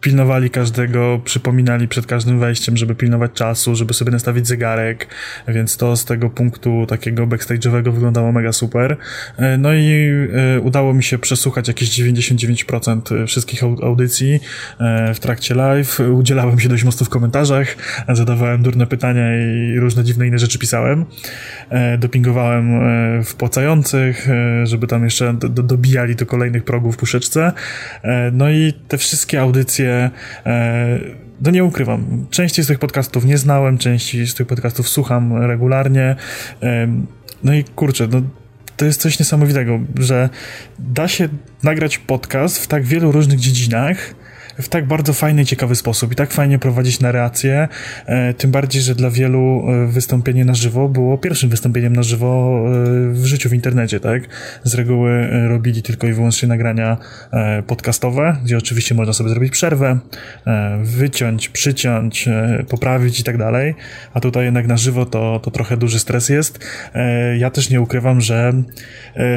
pilnowali 0.00 0.50
każdego, 0.50 1.20
przypominali 1.24 1.88
przed 1.88 2.06
każdym 2.06 2.40
wejściem, 2.40 2.76
żeby 2.76 2.94
pilnować 2.94 3.32
czasu, 3.32 3.76
żeby 3.76 3.94
sobie 3.94 4.12
nastawić 4.12 4.46
zegarek, 4.46 5.06
więc 5.48 5.76
to 5.76 5.96
z 5.96 6.04
tego 6.04 6.30
punktu 6.30 6.86
takiego 6.88 7.26
backstage'owego 7.26 7.92
wyglądało 7.92 8.32
mega 8.32 8.52
super. 8.52 8.96
E, 9.36 9.58
no 9.58 9.74
i 9.74 10.10
e, 10.56 10.60
udało 10.60 10.94
mi 10.94 11.02
się 11.02 11.18
przesłuchać 11.18 11.68
jakieś 11.68 11.88
99% 11.88 13.26
wszystkich 13.26 13.62
audycji 13.62 14.40
e, 14.80 15.14
w 15.14 15.20
trakcie 15.20 15.54
live. 15.54 16.00
Udzielałem 16.00 16.60
się 16.60 16.68
dość 16.68 16.84
mocno 16.84 17.06
w 17.06 17.08
komentarzach, 17.08 17.76
zadawałem 18.08 18.62
durne 18.62 18.86
pytania 18.86 19.26
i 19.36 19.78
różne 19.78 20.04
dziwne 20.04 20.26
inne 20.26 20.38
rzeczy 20.38 20.58
pisałem. 20.58 21.04
Dopingowałem 21.98 22.66
wpłacających, 23.24 24.28
żeby 24.64 24.86
tam 24.86 25.04
jeszcze 25.04 25.34
dobijali 25.48 26.16
do 26.16 26.26
kolejnych 26.26 26.64
progów 26.64 26.94
w 26.94 26.98
puszeczce. 26.98 27.52
No 28.32 28.50
i 28.50 28.72
te 28.88 28.98
wszystkie 28.98 29.40
audycje 29.40 29.85
E, 29.86 30.10
no 31.40 31.50
nie 31.50 31.64
ukrywam, 31.64 32.26
części 32.30 32.62
z 32.62 32.66
tych 32.66 32.78
podcastów 32.78 33.24
nie 33.24 33.38
znałem, 33.38 33.78
części 33.78 34.26
z 34.26 34.34
tych 34.34 34.46
podcastów 34.46 34.88
słucham 34.88 35.36
regularnie. 35.36 36.16
E, 36.62 36.88
no 37.44 37.54
i 37.54 37.64
kurczę, 37.64 38.08
no 38.10 38.22
to 38.76 38.84
jest 38.84 39.00
coś 39.00 39.18
niesamowitego, 39.18 39.80
że 39.98 40.28
da 40.78 41.08
się 41.08 41.28
nagrać 41.62 41.98
podcast 41.98 42.58
w 42.58 42.66
tak 42.66 42.84
wielu 42.84 43.12
różnych 43.12 43.38
dziedzinach, 43.38 44.14
w 44.58 44.68
tak 44.68 44.86
bardzo 44.86 45.12
fajny 45.12 45.44
ciekawy 45.44 45.74
sposób 45.76 46.12
i 46.12 46.14
tak 46.14 46.32
fajnie 46.32 46.58
prowadzić 46.58 47.00
narrację, 47.00 47.68
e, 48.06 48.34
tym 48.34 48.50
bardziej, 48.50 48.82
że 48.82 48.94
dla 48.94 49.10
wielu 49.10 49.64
e, 49.68 49.86
wystąpienie 49.86 50.44
na 50.44 50.54
żywo 50.54 50.88
było 50.88 51.18
pierwszym 51.18 51.50
wystąpieniem 51.50 51.92
na 51.92 52.02
żywo 52.02 52.64
e, 52.66 53.12
w 53.12 53.24
życiu 53.24 53.48
w 53.48 53.52
internecie, 53.52 54.00
tak? 54.00 54.22
Z 54.64 54.74
reguły 54.74 55.28
robili 55.48 55.82
tylko 55.82 56.06
i 56.06 56.12
wyłącznie 56.12 56.48
nagrania 56.48 56.96
podcastowe, 57.66 58.36
gdzie 58.44 58.58
oczywiście 58.58 58.94
można 58.94 59.12
sobie 59.12 59.30
zrobić 59.30 59.52
przerwę, 59.52 59.98
wyciąć, 60.82 61.48
przyciąć, 61.48 62.28
poprawić 62.68 63.20
i 63.20 63.24
tak 63.24 63.38
dalej, 63.38 63.74
a 64.14 64.20
tutaj 64.20 64.44
jednak 64.44 64.66
na 64.66 64.76
żywo 64.76 65.06
to, 65.06 65.40
to 65.42 65.50
trochę 65.50 65.76
duży 65.76 65.98
stres 65.98 66.28
jest. 66.28 66.58
Ja 67.38 67.50
też 67.50 67.70
nie 67.70 67.80
ukrywam, 67.80 68.20
że 68.20 68.52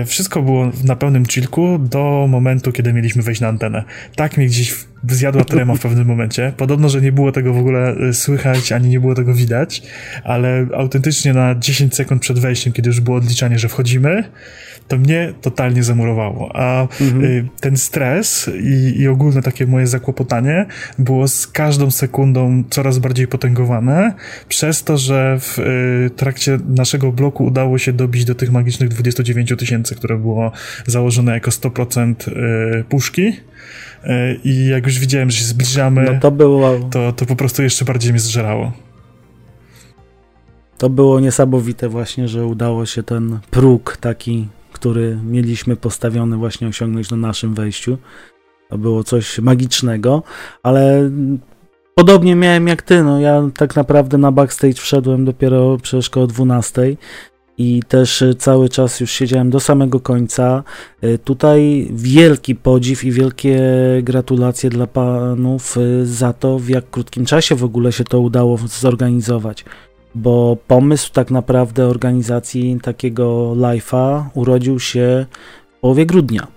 wszystko 0.06 0.42
było 0.42 0.72
na 0.84 0.96
pełnym 0.96 1.26
chillku 1.26 1.80
do 1.80 2.28
momentu, 2.30 2.72
kiedy 2.72 2.94
mieliśmy 2.94 3.24
wejść 3.24 3.42
na 3.42 3.48
antenę. 3.48 3.84
Tak 4.16 4.38
mnie 4.38 4.46
gdzieś 4.46 4.74
zjadła 5.08 5.44
trema 5.44 5.76
w 5.76 5.80
pewnym 5.80 6.08
momencie. 6.08 6.54
Podobno, 6.58 6.90
że 6.90 7.02
nie 7.02 7.12
było 7.12 7.32
tego 7.32 7.54
w 7.54 7.58
ogóle 7.58 7.96
e, 8.10 8.14
słychać, 8.14 8.72
ani 8.72 8.90
nie 8.90 9.00
było 9.00 9.16
tego 9.16 9.34
widać, 9.34 9.84
ale 10.24 10.68
autentycznie 10.74 11.34
na 11.34 11.56
10 11.56 11.96
sekund 11.96 12.22
przed 12.22 12.40
wejściem, 12.40 12.74
kiedy 12.74 12.90
już 12.90 13.00
było 13.00 13.18
odliczanie, 13.18 13.60
że 13.60 13.70
wchodzimy, 13.70 14.24
to 14.90 14.98
mnie 14.98 15.34
totalnie 15.42 15.84
zamurowało. 15.84 16.52
A 16.54 16.82
mhm. 16.82 17.24
Y, 17.24 17.48
ten 17.60 17.78
stres 17.78 18.52
i, 18.64 19.00
i 19.02 19.08
ogólne 19.08 19.42
takie 19.42 19.68
moje 19.68 19.88
zakłopotanie 19.88 20.66
było 21.00 21.28
z 21.28 21.48
każdą 21.48 21.92
sekundą 21.92 22.64
coraz 22.70 23.00
bardziej 23.00 23.28
potęgowane, 23.28 24.14
przez 24.48 24.84
to, 24.84 24.98
że 24.98 25.38
w 25.40 25.60
y, 25.60 26.10
trakcie 26.16 26.60
naszego 26.68 27.12
bloku 27.12 27.46
udało 27.46 27.78
się 27.78 27.94
dobić 27.94 28.26
do 28.26 28.36
tych 28.36 28.52
magicznych 28.52 28.90
29 28.90 29.54
tysięcy, 29.58 29.96
które 29.96 30.18
było 30.18 30.52
założone 30.88 31.32
jako 31.34 31.52
100% 31.52 32.14
y, 32.80 32.84
puszki. 32.84 33.34
I 34.44 34.68
jak 34.68 34.86
już 34.86 35.00
widziałem, 35.00 35.32
że 35.32 35.38
się 35.38 35.46
zbliżamy, 35.46 36.04
no 36.04 36.20
to, 36.20 36.32
było... 36.32 36.80
to, 36.80 37.14
to 37.14 37.26
po 37.26 37.36
prostu 37.36 37.64
jeszcze 37.64 37.86
bardziej 37.86 38.12
mnie 38.12 38.20
zżerało. 38.20 38.72
To 40.78 40.90
było 40.90 41.20
niesamowite 41.20 41.90
właśnie, 41.90 42.28
że 42.28 42.46
udało 42.46 42.86
się 42.86 43.04
ten 43.04 43.40
próg 43.52 43.98
taki, 43.98 44.48
który 44.72 45.20
mieliśmy 45.24 45.76
postawiony 45.76 46.38
właśnie 46.38 46.68
osiągnąć 46.68 47.12
na 47.12 47.18
naszym 47.18 47.54
wejściu. 47.54 47.98
To 48.70 48.78
było 48.78 49.04
coś 49.04 49.40
magicznego, 49.40 50.24
ale 50.64 51.12
podobnie 51.96 52.36
miałem 52.36 52.68
jak 52.68 52.82
ty, 52.82 53.04
no 53.04 53.20
ja 53.20 53.50
tak 53.58 53.76
naprawdę 53.76 54.18
na 54.18 54.32
backstage 54.32 54.74
wszedłem 54.74 55.26
dopiero 55.26 55.78
przecież 55.78 56.10
koło 56.10 56.28
12 56.28 56.98
i 57.60 57.84
też 57.88 58.22
e, 58.22 58.36
cały 58.36 58.70
czas 58.70 59.00
już 59.00 59.12
siedziałem 59.12 59.50
do 59.50 59.60
samego 59.60 60.00
końca. 60.00 60.64
E, 61.02 61.18
tutaj 61.18 61.90
wielki 61.94 62.56
podziw 62.56 63.04
i 63.04 63.12
wielkie 63.12 63.62
gratulacje 64.04 64.70
dla 64.70 64.88
panów 64.88 65.78
e, 65.78 66.06
za 66.06 66.34
to, 66.34 66.60
w 66.60 66.70
jak 66.70 66.90
krótkim 66.90 67.26
czasie 67.26 67.56
w 67.56 67.64
ogóle 67.64 67.92
się 67.92 68.04
to 68.04 68.20
udało 68.20 68.58
zorganizować. 68.68 69.66
Bo 70.16 70.58
pomysł 70.68 71.14
tak 71.14 71.32
naprawdę 71.32 71.88
organizacji 71.88 72.80
takiego 72.82 73.54
live'a 73.56 74.24
urodził 74.34 74.80
się 74.80 75.26
w 75.78 75.80
połowie 75.80 76.06
grudnia. 76.06 76.48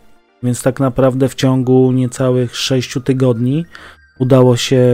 Więc 0.42 0.62
tak 0.62 0.80
naprawdę 0.80 1.28
w 1.28 1.34
ciągu 1.34 1.92
niecałych 1.92 2.56
6 2.56 2.98
tygodni 3.04 3.64
udało 4.18 4.56
się 4.56 4.84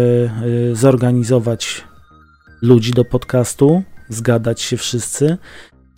zorganizować 0.72 1.84
ludzi 2.62 2.92
do 2.92 3.04
podcastu, 3.04 3.82
zgadać 4.08 4.60
się 4.60 4.76
wszyscy 4.76 5.38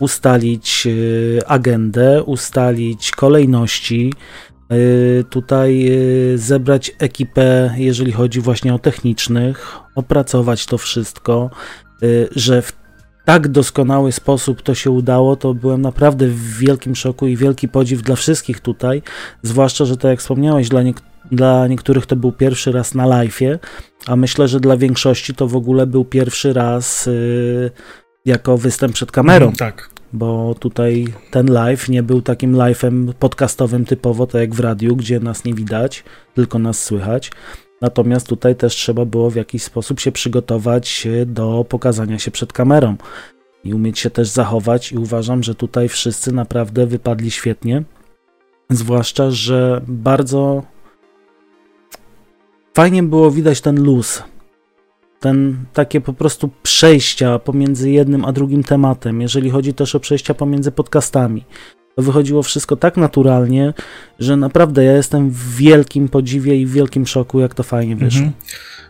ustalić 0.00 0.87
e, 0.87 1.49
agendę, 1.49 2.23
ustalić 2.23 3.11
kolejności, 3.11 4.12
e, 4.69 5.25
tutaj 5.25 5.90
zebrać 6.35 6.93
ekipę, 6.99 7.75
jeżeli 7.76 8.12
chodzi 8.12 8.40
właśnie 8.40 8.75
o 8.75 8.79
technicznych, 8.79 9.76
opracować 9.95 10.67
to 10.67 10.79
wszystko, 10.79 11.50
że 12.37 12.62
w 12.62 12.73
tak 13.25 13.49
doskonały 13.49 14.12
sposób 14.12 14.62
to 14.62 14.75
się 14.75 14.90
udało, 14.90 15.37
to 15.37 15.54
byłem 15.54 15.83
naprawdę 15.83 16.26
w 16.26 16.59
wielkim 16.59 16.97
szoku 16.97 17.26
i 17.26 17.37
wielki 17.37 17.69
podziw 17.69 18.02
dla 18.02 18.16
wszystkich 18.16 18.61
tutaj, 18.61 19.02
zwłaszcza, 19.42 19.85
że 19.85 19.97
tak 19.97 20.11
jak 20.11 20.21
wspomniałeś, 20.21 20.69
dla, 20.69 20.80
Dla 21.33 21.66
niektórych 21.69 22.07
to 22.07 22.16
był 22.16 22.33
pierwszy 22.33 22.73
raz 22.73 22.95
na 22.95 23.04
live'ie, 23.04 23.59
a 24.07 24.16
myślę, 24.16 24.49
że 24.49 24.61
dla 24.61 24.76
większości 24.76 25.35
to 25.35 25.47
w 25.47 25.57
ogóle 25.57 25.87
był 25.87 26.04
pierwszy 26.04 26.52
raz 26.52 27.07
yy, 27.07 27.71
jako 28.25 28.59
występ 28.59 28.95
przed 28.95 29.12
kamerą. 29.12 29.47
Mhm, 29.47 29.57
tak. 29.57 29.90
Bo 30.12 30.54
tutaj 30.54 31.07
ten 31.30 31.47
live 31.52 31.88
nie 31.88 32.02
był 32.02 32.23
takim 32.23 32.52
live'em 32.52 33.12
podcastowym 33.12 33.85
typowo, 33.85 34.26
tak 34.26 34.40
jak 34.40 34.54
w 34.54 34.61
radiu, 34.61 34.97
gdzie 34.97 35.21
nas 35.21 35.45
nie 35.45 35.54
widać, 35.54 36.04
tylko 36.35 36.59
nas 36.59 36.83
słychać. 36.83 37.30
Natomiast 37.81 38.29
tutaj 38.29 38.57
też 38.57 38.75
trzeba 38.75 39.05
było 39.05 39.31
w 39.31 39.35
jakiś 39.35 39.63
sposób 39.63 40.01
się 40.01 40.13
przygotować 40.13 41.09
do 41.27 41.65
pokazania 41.69 42.19
się 42.19 42.31
przed 42.31 42.53
kamerą 42.53 42.97
i 43.65 43.75
umieć 43.75 43.99
się 43.99 44.11
też 44.11 44.29
zachować. 44.29 44.93
I 44.93 44.99
uważam, 44.99 45.43
że 45.43 45.55
tutaj 45.55 45.89
wszyscy 45.89 46.33
naprawdę 46.33 46.87
wypadli 46.87 47.31
świetnie. 47.31 47.83
Zwłaszcza, 48.71 49.31
że 49.31 49.81
bardzo 49.89 50.63
fajnie 52.75 53.03
było 53.03 53.31
widać 53.31 53.61
ten 53.61 53.83
luz. 53.85 54.23
Ten 55.21 55.65
takie 55.73 56.01
po 56.01 56.13
prostu 56.13 56.51
przejścia 56.63 57.39
pomiędzy 57.39 57.91
jednym 57.91 58.25
a 58.25 58.33
drugim 58.33 58.65
tematem, 58.65 59.21
jeżeli 59.21 59.51
chodzi 59.51 59.75
też 59.75 59.95
o 59.95 60.01
przejścia 60.01 60.35
pomiędzy 60.35 60.73
podcastami. 60.73 61.45
To 62.00 62.04
wychodziło 62.04 62.42
wszystko 62.42 62.76
tak 62.76 62.97
naturalnie, 62.97 63.75
że 64.19 64.37
naprawdę 64.37 64.85
ja 64.85 64.92
jestem 64.92 65.30
w 65.30 65.57
wielkim 65.57 66.09
podziwie 66.09 66.57
i 66.57 66.66
w 66.66 66.73
wielkim 66.73 67.07
szoku, 67.07 67.40
jak 67.40 67.54
to 67.54 67.62
fajnie 67.62 67.97
wyszło. 67.97 68.26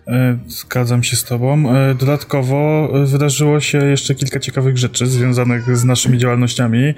Mhm. 0.06 0.40
Zgadzam 0.46 1.02
się 1.02 1.16
z 1.16 1.24
Tobą. 1.24 1.74
E, 1.76 1.94
dodatkowo 1.94 2.88
e, 2.94 3.06
wydarzyło 3.06 3.60
się 3.60 3.78
jeszcze 3.78 4.14
kilka 4.14 4.40
ciekawych 4.40 4.78
rzeczy 4.78 5.06
związanych 5.06 5.76
z 5.76 5.84
naszymi 5.84 6.18
działalnościami, 6.18 6.94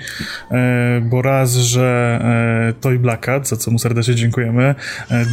bo 1.02 1.22
raz, 1.22 1.54
że 1.54 2.20
Toy 2.80 2.98
Blackat, 2.98 3.48
za 3.48 3.56
co 3.56 3.70
mu 3.70 3.78
serdecznie 3.78 4.14
dziękujemy, 4.14 4.74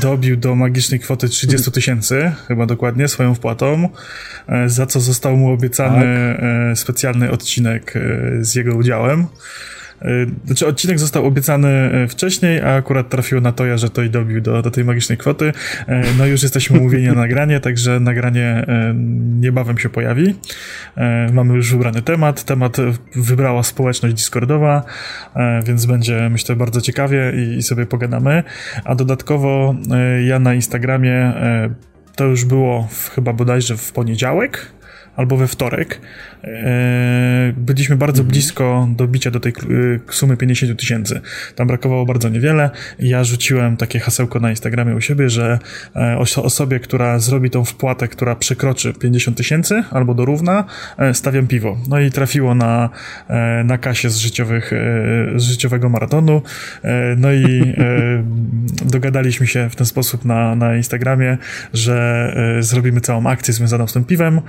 dobił 0.02 0.38
do 0.38 0.56
magicznej 0.56 1.00
kwoty 1.00 1.30
30 1.30 1.72
tysięcy, 1.72 2.32
chyba 2.48 2.66
dokładnie, 2.66 3.08
swoją 3.08 3.36
wpłatą, 3.36 3.90
za 4.66 4.86
co 4.86 5.00
został 5.00 5.38
mu 5.38 5.54
obiecany 5.54 6.36
tak. 6.40 6.78
specjalny 6.78 7.32
odcinek 7.32 7.94
z 8.42 8.56
jego 8.56 8.76
udziałem. 8.76 9.28
E, 10.02 10.26
znaczy 10.46 10.68
odcinek 10.68 11.00
został 11.00 11.26
obiecany 11.26 11.68
e, 11.68 12.08
wcześniej, 12.08 12.62
a 12.62 12.76
akurat 12.76 13.10
trafiło 13.10 13.42
na 13.42 13.52
to, 13.52 13.78
że 13.78 13.90
to 13.90 14.04
i 14.04 14.10
dobił 14.10 14.42
do, 14.42 14.62
do 14.62 14.72
tej 14.72 14.86
magicznej 14.86 15.18
kwoty. 15.18 15.54
E, 15.88 16.04
no 16.18 16.26
już 16.26 16.44
jesteśmy 16.44 16.80
umówieni 16.80 17.08
na 17.08 17.14
nagranie, 17.14 17.60
także 17.60 18.00
nagranie 18.00 18.66
niebawem 19.40 19.78
się 19.78 19.90
pojawi. 19.90 20.36
Mamy 21.34 21.56
już 21.56 21.72
wybrany 21.72 22.02
temat. 22.02 22.44
Temat 22.44 22.78
wybrała 23.16 23.64
społeczność 23.64 24.16
Discordowa, 24.16 24.84
więc 25.66 25.86
będzie 25.86 26.30
myślę 26.30 26.56
bardzo 26.56 26.82
ciekawie 26.82 27.34
i, 27.36 27.58
i 27.58 27.64
sobie 27.64 27.86
pogadamy. 27.86 28.44
A 28.86 28.96
dodatkowo 28.96 29.76
ja 30.26 30.40
na 30.40 30.54
Instagramie 30.54 31.34
to 32.16 32.26
już 32.26 32.46
było 32.46 32.88
w, 32.92 33.10
chyba 33.10 33.34
bodajże 33.34 33.78
w 33.78 33.92
poniedziałek 33.92 34.72
albo 35.16 35.38
we 35.38 35.48
wtorek 35.48 36.02
byliśmy 37.58 37.96
bardzo 37.96 38.22
mhm. 38.22 38.32
blisko 38.32 38.90
dobicia 38.96 39.32
do 39.32 39.40
tej 39.40 39.52
e, 39.52 39.56
sumy 40.10 40.38
50 40.38 40.80
tysięcy. 40.80 41.22
Tam 41.56 41.68
brakowało 41.68 42.06
bardzo 42.06 42.30
niewiele. 42.30 42.70
Ja 43.00 43.24
rzuciłem 43.24 43.78
takie 43.78 44.00
hasełko 44.00 44.40
na 44.40 44.50
Instagramie 44.50 44.96
u 44.96 45.02
siebie, 45.02 45.30
że 45.30 45.60
e, 45.96 46.18
osobie, 46.18 46.80
która 46.80 47.20
zrobi 47.20 47.50
tą 47.50 47.66
wpłatę, 47.66 48.08
która 48.08 48.36
przekroczy 48.36 48.94
50 48.94 49.38
tysięcy 49.38 49.84
albo 49.92 50.14
dorówna, 50.14 50.64
stawiam 51.14 51.48
piwo. 51.48 51.78
No 51.90 52.00
i 52.00 52.12
trafiło 52.12 52.56
na, 52.56 52.90
na 53.66 53.78
kasie 53.78 54.10
z, 54.10 54.18
życiowych, 54.18 54.72
z 55.36 55.44
życiowego 55.44 55.90
maratonu. 55.90 56.42
No 57.18 57.34
i 57.34 57.74
dogadaliśmy 58.94 59.48
się 59.48 59.70
w 59.70 59.76
ten 59.76 59.86
sposób 59.86 60.26
na, 60.26 60.56
na 60.56 60.76
Instagramie, 60.76 61.38
że 61.74 62.34
zrobimy 62.60 63.02
całą 63.02 63.28
akcję 63.28 63.54
związaną 63.54 63.88
z 63.88 63.94
tym 63.94 64.04
piwem. 64.04 64.42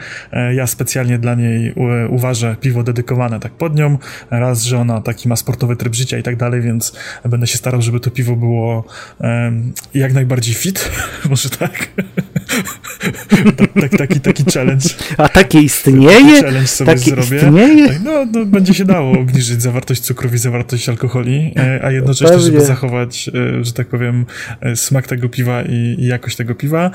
Ja 0.54 0.66
specjalnie 0.66 1.18
dla 1.18 1.35
niej 1.35 1.73
uważę 2.08 2.56
piwo 2.60 2.82
dedykowane 2.82 3.40
tak 3.40 3.52
pod 3.52 3.76
nią. 3.76 3.99
Raz, 4.30 4.62
że 4.62 4.78
ona 4.78 5.00
taki 5.00 5.28
ma 5.28 5.37
sportowy 5.37 5.76
tryb 5.76 5.94
życia 5.94 6.18
i 6.18 6.22
tak 6.22 6.37
dalej, 6.37 6.60
więc 6.60 6.93
będę 7.25 7.47
się 7.47 7.58
starał, 7.58 7.82
żeby 7.82 8.00
to 8.00 8.10
piwo 8.10 8.36
było 8.36 8.84
um, 9.19 9.73
jak 9.95 10.12
najbardziej 10.12 10.54
fit. 10.54 10.90
Może 11.30 11.50
tak? 11.50 11.88
tak, 13.56 13.73
tak 13.80 13.99
taki, 13.99 14.21
taki 14.21 14.45
challenge. 14.45 14.88
A 15.16 15.28
takie 15.28 15.60
istnieje? 15.60 16.32
Taki 16.32 16.43
challenge 16.43 16.66
sobie 16.66 16.95
takie 16.95 17.10
zrobię. 17.10 17.36
Istnieje? 17.36 17.88
Tak, 17.88 18.02
no, 18.04 18.26
no, 18.32 18.45
będzie 18.47 18.75
się 18.75 18.84
dało 18.84 19.19
obniżyć 19.19 19.62
zawartość 19.62 20.00
cukrów 20.00 20.34
i 20.34 20.38
zawartość 20.38 20.88
alkoholi, 20.88 21.52
e, 21.56 21.84
a 21.84 21.90
jednocześnie, 21.90 22.28
Pewnie. 22.28 22.47
żeby 22.47 22.64
zachować, 22.64 23.30
e, 23.58 23.64
że 23.64 23.73
tak 23.73 23.86
powiem, 23.86 24.26
e, 24.60 24.76
smak 24.76 25.06
tego 25.06 25.28
piwa 25.28 25.62
i, 25.62 25.97
i 25.99 26.06
jakość 26.06 26.36
tego 26.36 26.54
piwa. 26.54 26.90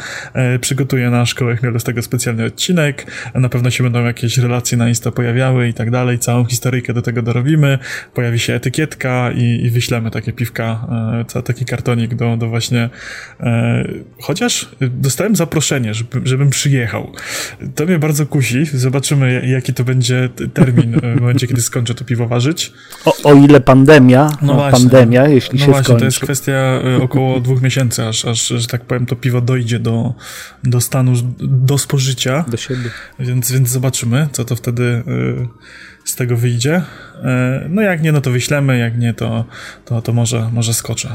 Przygotuję 0.61 1.09
na 1.09 1.25
szkołę 1.25 1.55
chmielu 1.55 1.79
z 1.79 1.83
tego 1.83 2.01
specjalny 2.01 2.45
odcinek. 2.45 3.11
Na 3.35 3.49
pewno 3.49 3.71
się 3.71 3.83
będą 3.83 4.05
jakieś 4.05 4.37
relacje 4.37 4.74
na 4.77 4.89
Insta 4.89 5.11
pojawiały 5.11 5.67
i 5.67 5.73
tak 5.73 5.91
dalej. 5.91 6.19
Całą 6.19 6.45
historyjkę 6.45 6.93
do 6.93 7.01
tego 7.01 7.21
dorobimy. 7.21 7.79
Pojawi 8.13 8.39
się 8.39 8.53
etykietka 8.53 9.31
i, 9.31 9.65
i 9.65 9.69
wyślemy 9.69 10.11
takie 10.11 10.33
piwka, 10.33 10.87
taki 11.45 11.65
kartonik 11.65 12.15
do, 12.15 12.37
do 12.37 12.49
właśnie 12.49 12.89
chociaż 14.21 14.69
dostałem 14.81 15.35
zaproszenie, 15.35 15.93
żeby, 15.93 16.21
żebym 16.23 16.49
przyjechał. 16.49 17.11
To 17.75 17.85
mnie 17.85 17.99
bardzo 17.99 18.25
kusi. 18.25 18.65
Zobaczymy, 18.65 19.47
jaki 19.47 19.73
to 19.73 19.83
będzie 19.83 20.29
termin 20.53 20.99
w 21.17 21.21
momencie, 21.21 21.47
kiedy 21.47 21.61
skończę 21.61 21.95
to 21.95 22.05
piwo 22.05 22.27
ważyć. 22.27 22.73
O, 23.05 23.13
o 23.23 23.33
ile 23.33 23.61
pandemia, 23.61 24.31
no 24.41 24.53
właśnie, 24.53 24.79
pandemia, 24.79 25.27
jeśli 25.27 25.59
no 25.59 25.65
się 25.65 25.71
właśnie, 25.71 25.83
skończy. 25.83 25.99
to 25.99 26.05
jest 26.05 26.19
kwestia 26.19 26.51
e, 26.51 27.03
około 27.03 27.39
dwóch 27.45 27.61
miesięcy, 27.61 28.05
aż, 28.05 28.25
aż, 28.25 28.47
że 28.47 28.67
tak 28.67 28.85
powiem, 28.85 29.05
to 29.05 29.15
piwo 29.15 29.41
dojdzie 29.41 29.79
do, 29.79 30.13
do 30.63 30.81
stanu, 30.81 31.13
do 31.39 31.77
spożycia. 31.77 32.45
Do 32.47 32.57
siebie. 32.57 32.89
Więc, 33.19 33.51
więc 33.51 33.69
zobaczymy, 33.69 34.27
co 34.31 34.45
to 34.45 34.55
wtedy 34.65 34.83
e, 34.83 35.03
z 36.05 36.15
tego 36.15 36.37
wyjdzie. 36.37 36.81
E, 37.23 37.65
no 37.69 37.81
jak 37.81 38.01
nie, 38.01 38.11
no 38.11 38.21
to 38.21 38.31
wyślemy, 38.31 38.77
jak 38.77 38.97
nie, 38.97 39.13
to, 39.13 39.45
to, 39.85 40.01
to 40.01 40.13
może, 40.13 40.49
może 40.53 40.73
skoczę 40.73 41.09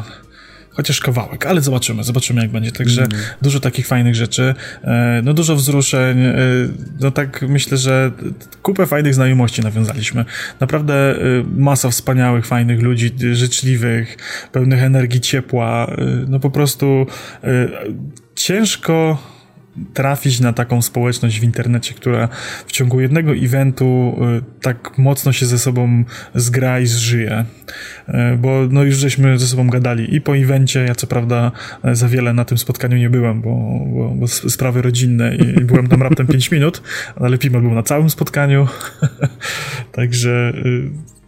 chociaż 0.70 1.00
kawałek, 1.00 1.46
ale 1.46 1.60
zobaczymy, 1.60 2.04
zobaczymy 2.04 2.42
jak 2.42 2.50
będzie. 2.50 2.72
Także 2.72 3.02
mm. 3.04 3.18
dużo 3.42 3.60
takich 3.60 3.86
fajnych 3.86 4.14
rzeczy, 4.14 4.54
e, 4.82 5.20
no 5.24 5.34
dużo 5.34 5.56
wzruszeń, 5.56 6.18
no 7.00 7.10
tak 7.10 7.42
myślę, 7.42 7.76
że 7.76 8.10
kupę 8.62 8.86
fajnych 8.86 9.14
znajomości 9.14 9.62
nawiązaliśmy. 9.62 10.24
Naprawdę 10.60 11.14
masa 11.56 11.90
wspaniałych, 11.90 12.46
fajnych 12.46 12.82
ludzi, 12.82 13.10
życzliwych, 13.32 14.16
pełnych 14.52 14.82
energii, 14.82 15.20
ciepła, 15.20 15.90
no 16.28 16.40
po 16.40 16.50
prostu 16.50 17.06
ciężko 18.34 19.18
trafić 19.94 20.40
na 20.40 20.52
taką 20.52 20.82
społeczność 20.82 21.40
w 21.40 21.44
internecie, 21.44 21.94
która 21.94 22.28
w 22.66 22.72
ciągu 22.72 23.00
jednego 23.00 23.32
eventu 23.32 24.16
y, 24.38 24.60
tak 24.62 24.98
mocno 24.98 25.32
się 25.32 25.46
ze 25.46 25.58
sobą 25.58 26.04
zgra 26.34 26.80
i 26.80 26.86
zżyje. 26.86 27.44
Y, 28.08 28.12
bo 28.38 28.66
no 28.70 28.82
już 28.82 28.96
żeśmy 28.96 29.38
ze 29.38 29.46
sobą 29.46 29.68
gadali 29.68 30.14
i 30.14 30.20
po 30.20 30.36
evencie, 30.36 30.80
ja 30.80 30.94
co 30.94 31.06
prawda 31.06 31.52
y, 31.84 31.96
za 31.96 32.08
wiele 32.08 32.32
na 32.32 32.44
tym 32.44 32.58
spotkaniu 32.58 32.96
nie 32.96 33.10
byłem, 33.10 33.40
bo, 33.40 33.56
bo, 33.86 34.08
bo 34.08 34.28
sprawy 34.28 34.82
rodzinne 34.82 35.36
i, 35.36 35.58
i 35.58 35.64
byłem 35.64 35.88
tam 35.88 36.02
raptem 36.02 36.26
5 36.26 36.50
minut, 36.50 36.82
ale 37.16 37.38
Pimel 37.38 37.62
był 37.62 37.74
na 37.74 37.82
całym 37.82 38.10
spotkaniu. 38.10 38.66
Także 39.92 40.52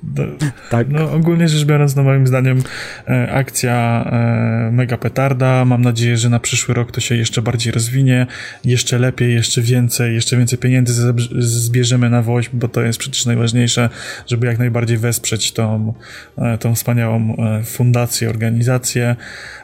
no, 0.02 0.24
tak. 0.70 0.88
No, 0.88 1.12
ogólnie 1.12 1.48
rzecz 1.48 1.64
biorąc, 1.64 1.96
no 1.96 2.02
moim 2.02 2.26
zdaniem 2.26 2.62
e, 3.08 3.32
akcja 3.32 4.04
e, 4.12 4.70
mega 4.72 4.98
petarda. 4.98 5.64
Mam 5.64 5.82
nadzieję, 5.82 6.16
że 6.16 6.28
na 6.28 6.40
przyszły 6.40 6.74
rok 6.74 6.92
to 6.92 7.00
się 7.00 7.14
jeszcze 7.14 7.42
bardziej 7.42 7.72
rozwinie, 7.72 8.26
jeszcze 8.64 8.98
lepiej, 8.98 9.34
jeszcze 9.34 9.62
więcej, 9.62 10.14
jeszcze 10.14 10.36
więcej 10.36 10.58
pieniędzy 10.58 11.14
zbierzemy 11.38 12.10
na 12.10 12.22
woź, 12.22 12.50
bo 12.52 12.68
to 12.68 12.82
jest 12.82 12.98
przecież 12.98 13.26
najważniejsze, 13.26 13.88
żeby 14.26 14.46
jak 14.46 14.58
najbardziej 14.58 14.98
wesprzeć 14.98 15.52
tą, 15.52 15.94
e, 16.38 16.58
tą 16.58 16.74
wspaniałą 16.74 17.36
e, 17.36 17.62
fundację, 17.64 18.30
organizację. 18.30 19.16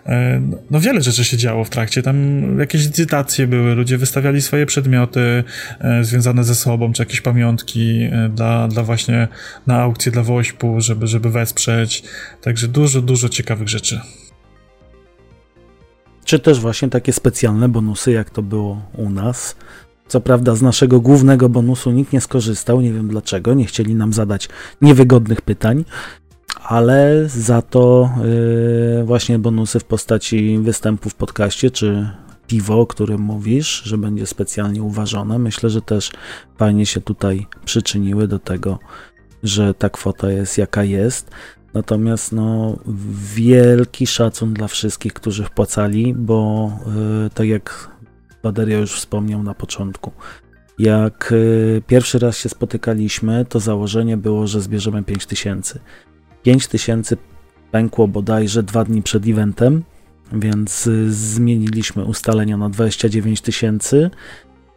E, 0.07 0.41
no 0.71 0.81
wiele 0.81 1.01
rzeczy 1.01 1.25
się 1.25 1.37
działo 1.37 1.65
w 1.65 1.71
trakcie, 1.71 2.03
tam 2.03 2.59
jakieś 2.59 2.85
licytacje 2.85 3.47
były, 3.47 3.75
ludzie 3.75 3.99
wystawiali 3.99 4.43
swoje 4.43 4.67
przedmioty 4.67 5.45
e, 5.81 6.05
związane 6.05 6.45
ze 6.45 6.55
sobą, 6.55 6.93
czy 6.93 7.03
jakieś 7.03 7.21
pamiątki 7.21 8.09
dla, 8.31 8.69
dla 8.69 8.83
właśnie 8.83 9.29
na 9.67 9.81
aukcję 9.81 10.13
dla 10.13 10.23
Wośpu, 10.29 10.81
żeby, 10.81 11.07
żeby 11.07 11.31
wesprzeć. 11.31 12.03
Także 12.43 12.69
dużo, 12.69 13.01
dużo 13.03 13.29
ciekawych 13.29 13.69
rzeczy. 13.69 14.01
Czy 16.25 16.39
też 16.39 16.61
właśnie 16.61 16.89
takie 16.89 17.13
specjalne 17.13 17.69
bonusy, 17.69 18.13
jak 18.13 18.31
to 18.31 18.43
było 18.43 18.83
u 18.97 19.11
nas. 19.11 19.57
Co 20.09 20.21
prawda 20.21 20.55
z 20.55 20.63
naszego 20.63 21.01
głównego 21.01 21.49
bonusu 21.49 21.91
nikt 21.91 22.13
nie 22.13 22.21
skorzystał, 22.21 22.81
nie 22.81 22.93
wiem 22.93 23.09
dlaczego, 23.09 23.55
nie 23.55 23.65
chcieli 23.65 23.95
nam 23.95 24.13
zadać 24.13 24.49
niewygodnych 24.83 25.43
pytań, 25.43 25.85
ale 26.65 27.29
za 27.29 27.63
to 27.63 28.11
yy, 28.99 29.05
właśnie 29.05 29.39
bonusy 29.39 29.81
w 29.81 29.85
postaci 29.85 30.59
występu 30.59 31.11
w 31.11 31.15
podcaście, 31.15 31.71
czy 31.71 32.11
piwo, 32.47 32.81
o 32.81 32.87
którym 32.87 33.21
mówisz, 33.21 33.83
że 33.85 33.99
będzie 33.99 34.27
specjalnie 34.27 34.83
uważone, 34.83 35.39
myślę, 35.39 35.71
że 35.71 35.83
też 35.83 36.11
fajnie 36.59 36.87
się 36.87 37.01
tutaj 37.01 37.47
przyczyniły 37.65 38.29
do 38.29 38.39
tego, 38.39 38.79
że 39.43 39.75
ta 39.75 39.89
kwota 39.91 40.31
jest 40.31 40.59
jaka 40.59 40.85
jest. 40.85 41.31
Natomiast 41.75 42.33
no, 42.33 42.77
wielki 43.35 44.07
szacun 44.07 44.55
dla 44.55 44.69
wszystkich, 44.69 45.13
którzy 45.13 45.45
wpłacali, 45.45 46.15
bo 46.15 46.71
yy, 47.23 47.31
tak 47.31 47.49
jak 47.49 47.91
Baderia 48.43 48.79
już 48.79 48.93
wspomniał 48.93 49.43
na 49.43 49.55
początku, 49.55 50.13
jak 50.79 51.29
yy, 51.31 51.83
pierwszy 51.87 52.19
raz 52.19 52.39
się 52.39 52.49
spotykaliśmy, 52.49 53.45
to 53.45 53.61
założenie 53.61 54.17
było, 54.17 54.47
że 54.47 54.61
zbierzemy 54.61 55.03
5000. 55.03 55.79
5000 56.43 57.17
pękło 57.71 58.09
bodajże 58.09 58.63
dwa 58.63 58.85
dni 58.85 59.03
przed 59.03 59.27
eventem, 59.27 59.85
więc 60.33 60.87
yy, 60.87 61.13
zmieniliśmy 61.13 62.05
ustalenia 62.05 62.57
na 62.57 62.69
29 62.71 63.41
tysięcy 63.41 64.11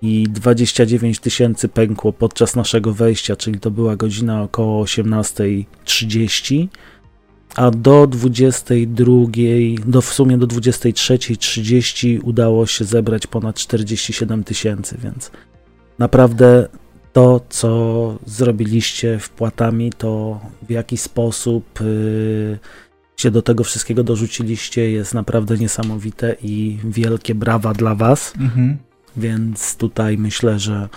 i 0.01 0.23
29 0.29 1.19
tysięcy 1.19 1.67
pękło 1.67 2.13
podczas 2.13 2.55
naszego 2.55 2.93
wejścia, 2.93 3.35
czyli 3.35 3.59
to 3.59 3.71
była 3.71 3.95
godzina 3.95 4.43
około 4.43 4.83
18.30, 4.83 6.67
a 7.55 7.71
do 7.71 8.07
22, 8.07 9.13
do 9.85 10.01
w 10.01 10.13
sumie 10.13 10.37
do 10.37 10.47
23.30 10.47 12.19
udało 12.23 12.67
się 12.67 12.85
zebrać 12.85 13.27
ponad 13.27 13.55
47 13.55 14.43
tysięcy, 14.43 14.97
więc 15.03 15.31
naprawdę 15.99 16.67
to, 17.13 17.41
co 17.49 18.17
zrobiliście 18.25 19.19
wpłatami, 19.19 19.91
to 19.97 20.39
w 20.67 20.69
jaki 20.69 20.97
sposób 20.97 21.79
yy, 21.81 22.59
się 23.17 23.31
do 23.31 23.41
tego 23.41 23.63
wszystkiego 23.63 24.03
dorzuciliście, 24.03 24.91
jest 24.91 25.13
naprawdę 25.13 25.57
niesamowite 25.57 26.35
i 26.43 26.77
wielkie 26.83 27.35
brawa 27.35 27.73
dla 27.73 27.95
Was. 27.95 28.33
Mhm. 28.39 28.77
Więc 29.17 29.75
tutaj 29.77 30.17
myślę, 30.17 30.59
że, 30.59 30.89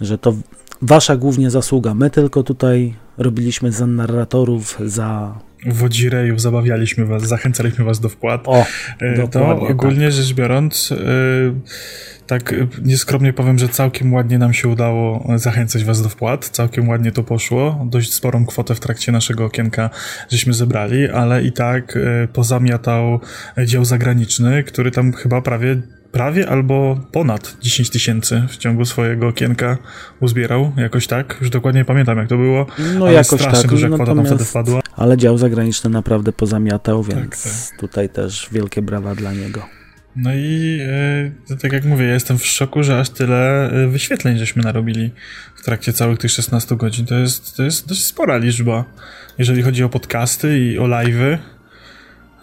że 0.00 0.18
to 0.18 0.34
wasza 0.82 1.16
głównie 1.16 1.50
zasługa. 1.50 1.94
My 1.94 2.10
tylko 2.10 2.42
tutaj 2.42 2.94
robiliśmy 3.18 3.72
za 3.72 3.86
narratorów, 3.86 4.78
za 4.84 5.38
wodzirejów, 5.66 6.40
zabawialiśmy 6.40 7.06
was, 7.06 7.22
zachęcaliśmy 7.22 7.84
was 7.84 8.00
do 8.00 8.08
wpłat. 8.08 8.42
O, 8.48 8.66
e, 9.00 9.28
to 9.28 9.58
ogólnie 9.58 10.04
tak. 10.04 10.12
rzecz 10.12 10.32
biorąc, 10.32 10.92
e, 10.92 10.96
tak 12.26 12.54
nieskromnie 12.82 13.32
powiem, 13.32 13.58
że 13.58 13.68
całkiem 13.68 14.12
ładnie 14.12 14.38
nam 14.38 14.52
się 14.54 14.68
udało 14.68 15.28
zachęcać 15.36 15.84
was 15.84 16.02
do 16.02 16.08
wpłat, 16.08 16.48
całkiem 16.48 16.88
ładnie 16.88 17.12
to 17.12 17.22
poszło, 17.22 17.86
dość 17.90 18.12
sporą 18.12 18.46
kwotę 18.46 18.74
w 18.74 18.80
trakcie 18.80 19.12
naszego 19.12 19.44
okienka 19.44 19.90
żeśmy 20.28 20.54
zebrali, 20.54 21.08
ale 21.08 21.42
i 21.44 21.52
tak 21.52 21.96
e, 21.96 22.28
pozamiatał 22.28 23.20
dział 23.64 23.84
zagraniczny, 23.84 24.64
który 24.64 24.90
tam 24.90 25.12
chyba 25.12 25.42
prawie 25.42 25.82
prawie 26.14 26.48
albo 26.48 27.00
ponad 27.12 27.56
10 27.60 27.90
tysięcy 27.90 28.42
w 28.48 28.56
ciągu 28.56 28.84
swojego 28.84 29.28
okienka 29.28 29.78
uzbierał, 30.20 30.72
jakoś 30.76 31.06
tak. 31.06 31.36
Już 31.40 31.50
dokładnie 31.50 31.80
nie 31.80 31.84
pamiętam, 31.84 32.18
jak 32.18 32.28
to 32.28 32.36
było. 32.36 32.66
No 32.98 33.04
ale 33.04 33.14
jakoś 33.14 33.40
strasznie 33.40 33.62
tak. 33.62 33.70
duża 33.70 33.88
kwota 33.88 34.14
tam 34.14 34.26
wtedy 34.26 34.44
wpadła. 34.44 34.80
Ale 34.96 35.16
dział 35.16 35.38
zagraniczny 35.38 35.90
naprawdę 35.90 36.32
pozamiatał, 36.32 37.04
tak, 37.04 37.14
więc 37.14 37.42
tak, 37.42 37.70
tak. 37.70 37.80
tutaj 37.80 38.08
też 38.08 38.48
wielkie 38.52 38.82
brawa 38.82 39.14
dla 39.14 39.32
niego. 39.32 39.62
No 40.16 40.34
i 40.34 40.78
e, 41.50 41.56
tak 41.56 41.72
jak 41.72 41.84
mówię, 41.84 42.04
ja 42.04 42.14
jestem 42.14 42.38
w 42.38 42.46
szoku, 42.46 42.82
że 42.82 43.00
aż 43.00 43.10
tyle 43.10 43.70
e, 43.70 43.88
wyświetleń 43.88 44.38
żeśmy 44.38 44.62
narobili 44.62 45.10
w 45.56 45.64
trakcie 45.64 45.92
całych 45.92 46.18
tych 46.18 46.30
16 46.30 46.76
godzin. 46.76 47.06
To 47.06 47.14
jest, 47.14 47.56
to 47.56 47.62
jest 47.62 47.88
dość 47.88 48.04
spora 48.04 48.36
liczba, 48.36 48.84
jeżeli 49.38 49.62
chodzi 49.62 49.84
o 49.84 49.88
podcasty 49.88 50.58
i 50.58 50.78
o 50.78 50.84
live'y. 50.84 51.38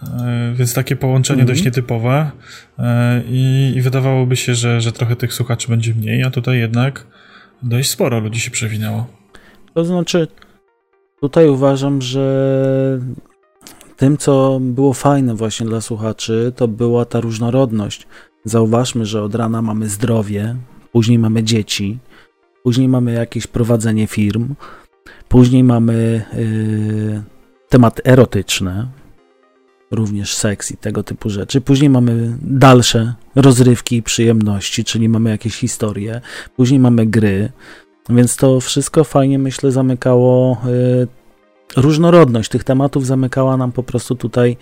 E, 0.03 0.53
więc 0.55 0.73
takie 0.73 0.95
połączenie 0.95 1.45
dość 1.45 1.59
mhm. 1.59 1.65
nietypowe 1.65 2.31
e, 2.79 3.21
i, 3.29 3.73
i, 3.75 3.81
wydawałoby 3.81 4.35
się, 4.35 4.55
że, 4.55 4.81
że 4.81 4.91
trochę 4.91 5.15
tych 5.15 5.33
słuchaczy 5.33 5.67
będzie 5.67 5.93
mniej, 5.93 6.23
a 6.23 6.31
tutaj 6.31 6.59
jednak 6.59 7.07
dość 7.63 7.89
sporo 7.89 8.19
ludzi 8.19 8.39
się 8.39 8.51
przewinęło. 8.51 9.07
To 9.73 9.85
znaczy, 9.85 10.27
tutaj 11.21 11.49
uważam, 11.49 12.01
że 12.01 12.99
tym, 13.97 14.17
co 14.17 14.59
było 14.61 14.93
fajne 14.93 15.35
właśnie 15.35 15.65
dla 15.65 15.81
słuchaczy, 15.81 16.53
to 16.55 16.67
była 16.67 17.05
ta 17.05 17.19
różnorodność. 17.19 18.07
Zauważmy, 18.45 19.05
że 19.05 19.23
od 19.23 19.35
rana 19.35 19.61
mamy 19.61 19.89
zdrowie, 19.89 20.55
później 20.91 21.19
mamy 21.19 21.43
dzieci, 21.43 21.99
później 22.63 22.87
mamy 22.87 23.13
jakieś 23.13 23.47
prowadzenie 23.47 24.07
firm, 24.07 24.55
później 25.29 25.63
mamy 25.63 26.25
yy, 26.33 27.23
tematy 27.69 28.03
erotyczne, 28.03 28.87
również 29.91 30.36
seks 30.36 30.71
i 30.71 30.77
tego 30.77 31.04
typu 31.04 31.30
rzeczy. 31.30 31.62
Później 31.62 31.89
mamy 31.89 32.38
dalsze 32.41 33.13
rozrywki 33.36 33.95
i 33.95 34.04
przyjemności, 34.04 34.84
czyli 34.84 35.10
mamy 35.10 35.30
jakieś 35.30 35.56
historie, 35.56 36.21
później 36.56 36.80
mamy 36.80 37.06
gry, 37.06 37.51
więc 38.10 38.36
to 38.36 38.60
wszystko 38.60 39.04
fajnie, 39.04 39.39
myślę, 39.39 39.71
zamykało 39.71 40.58
y, 40.67 41.82
różnorodność 41.82 42.49
tych 42.49 42.63
tematów, 42.63 43.06
zamykała 43.06 43.58
nam 43.58 43.71
po 43.71 43.84
prostu 43.84 44.15
tutaj 44.15 44.58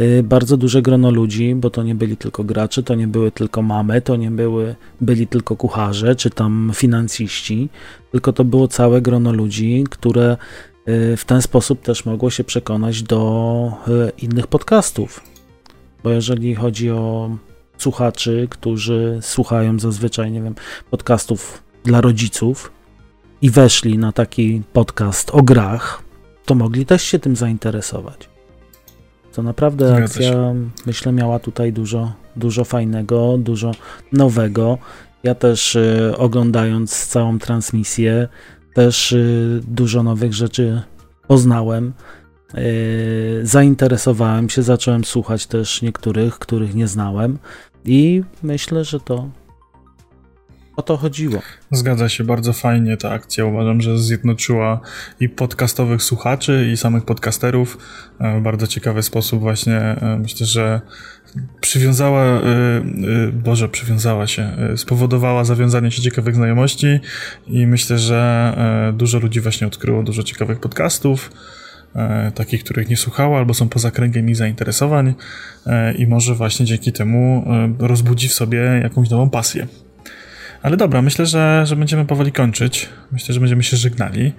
y, 0.00 0.22
bardzo 0.22 0.56
duże 0.56 0.82
grono 0.82 1.10
ludzi, 1.10 1.54
bo 1.54 1.70
to 1.70 1.82
nie 1.82 1.94
byli 1.94 2.16
tylko 2.16 2.44
gracze, 2.44 2.82
to 2.82 2.94
nie 2.94 3.08
były 3.08 3.30
tylko 3.30 3.62
mamy, 3.62 4.00
to 4.00 4.16
nie 4.16 4.30
były, 4.30 4.74
byli 5.00 5.26
tylko 5.26 5.56
kucharze, 5.56 6.16
czy 6.16 6.30
tam 6.30 6.70
financiści, 6.74 7.68
tylko 8.12 8.32
to 8.32 8.44
było 8.44 8.68
całe 8.68 9.00
grono 9.00 9.32
ludzi, 9.32 9.84
które 9.90 10.36
w 11.16 11.22
ten 11.26 11.42
sposób 11.42 11.82
też 11.82 12.04
mogło 12.04 12.30
się 12.30 12.44
przekonać 12.44 13.02
do 13.02 13.72
y, 13.88 14.12
innych 14.18 14.46
podcastów. 14.46 15.20
Bo 16.04 16.10
jeżeli 16.10 16.54
chodzi 16.54 16.90
o 16.90 17.30
słuchaczy, 17.78 18.46
którzy 18.50 19.18
słuchają 19.20 19.78
zazwyczaj, 19.78 20.30
nie 20.30 20.42
wiem, 20.42 20.54
podcastów 20.90 21.62
dla 21.84 22.00
rodziców 22.00 22.72
i 23.42 23.50
weszli 23.50 23.98
na 23.98 24.12
taki 24.12 24.62
podcast 24.72 25.30
o 25.30 25.42
grach, 25.42 26.02
to 26.44 26.54
mogli 26.54 26.86
też 26.86 27.02
się 27.02 27.18
tym 27.18 27.36
zainteresować. 27.36 28.28
To 29.32 29.42
naprawdę 29.42 29.94
akcja, 29.94 30.54
myślę, 30.86 31.12
miała 31.12 31.38
tutaj 31.38 31.72
dużo, 31.72 32.12
dużo 32.36 32.64
fajnego, 32.64 33.38
dużo 33.38 33.72
nowego. 34.12 34.78
Ja 35.22 35.34
też 35.34 35.74
y, 35.74 36.14
oglądając 36.16 37.06
całą 37.06 37.38
transmisję, 37.38 38.28
też 38.74 39.12
y, 39.12 39.60
dużo 39.68 40.02
nowych 40.02 40.34
rzeczy 40.34 40.82
poznałem. 41.28 41.92
Y, 42.54 43.40
zainteresowałem 43.42 44.50
się, 44.50 44.62
zacząłem 44.62 45.04
słuchać 45.04 45.46
też 45.46 45.82
niektórych, 45.82 46.38
których 46.38 46.74
nie 46.74 46.88
znałem 46.88 47.38
i 47.84 48.22
myślę, 48.42 48.84
że 48.84 49.00
to 49.00 49.28
o 50.76 50.82
to 50.82 50.96
chodziło. 50.96 51.40
Zgadza 51.70 52.08
się, 52.08 52.24
bardzo 52.24 52.52
fajnie 52.52 52.96
ta 52.96 53.10
akcja. 53.10 53.44
Uważam, 53.44 53.80
że 53.80 53.98
zjednoczyła 53.98 54.80
i 55.20 55.28
podcastowych 55.28 56.02
słuchaczy, 56.02 56.68
i 56.72 56.76
samych 56.76 57.04
podcasterów 57.04 57.78
e, 58.20 58.40
w 58.40 58.42
bardzo 58.42 58.66
ciekawy 58.66 59.02
sposób. 59.02 59.40
Właśnie 59.40 59.76
e, 59.76 60.18
myślę, 60.22 60.46
że 60.46 60.80
przywiązała, 61.60 62.24
e, 62.24 62.40
Boże, 63.32 63.68
przywiązała 63.68 64.26
się, 64.26 64.56
spowodowała 64.76 65.44
zawiązanie 65.44 65.90
się 65.90 66.02
ciekawych 66.02 66.34
znajomości 66.34 66.86
i 67.46 67.66
myślę, 67.66 67.98
że 67.98 68.52
dużo 68.94 69.18
ludzi 69.18 69.40
właśnie 69.40 69.66
odkryło 69.66 70.02
dużo 70.02 70.22
ciekawych 70.22 70.60
podcastów 70.60 71.32
takich, 72.34 72.64
których 72.64 72.88
nie 72.88 72.96
słuchało, 72.96 73.38
albo 73.38 73.54
są 73.54 73.68
poza 73.68 73.90
kręgiem 73.90 74.28
ich 74.28 74.36
zainteresowań 74.36 75.14
i 75.98 76.06
może 76.06 76.34
właśnie 76.34 76.66
dzięki 76.66 76.92
temu 76.92 77.44
rozbudzi 77.78 78.28
w 78.28 78.32
sobie 78.32 78.58
jakąś 78.82 79.10
nową 79.10 79.30
pasję. 79.30 79.66
Ale 80.62 80.76
dobra, 80.76 81.02
myślę, 81.02 81.26
że, 81.26 81.62
że 81.66 81.76
będziemy 81.76 82.04
powoli 82.04 82.32
kończyć. 82.32 82.88
Myślę, 83.12 83.34
że 83.34 83.40
będziemy 83.40 83.62
się 83.62 83.76
żegnali. 83.76 84.32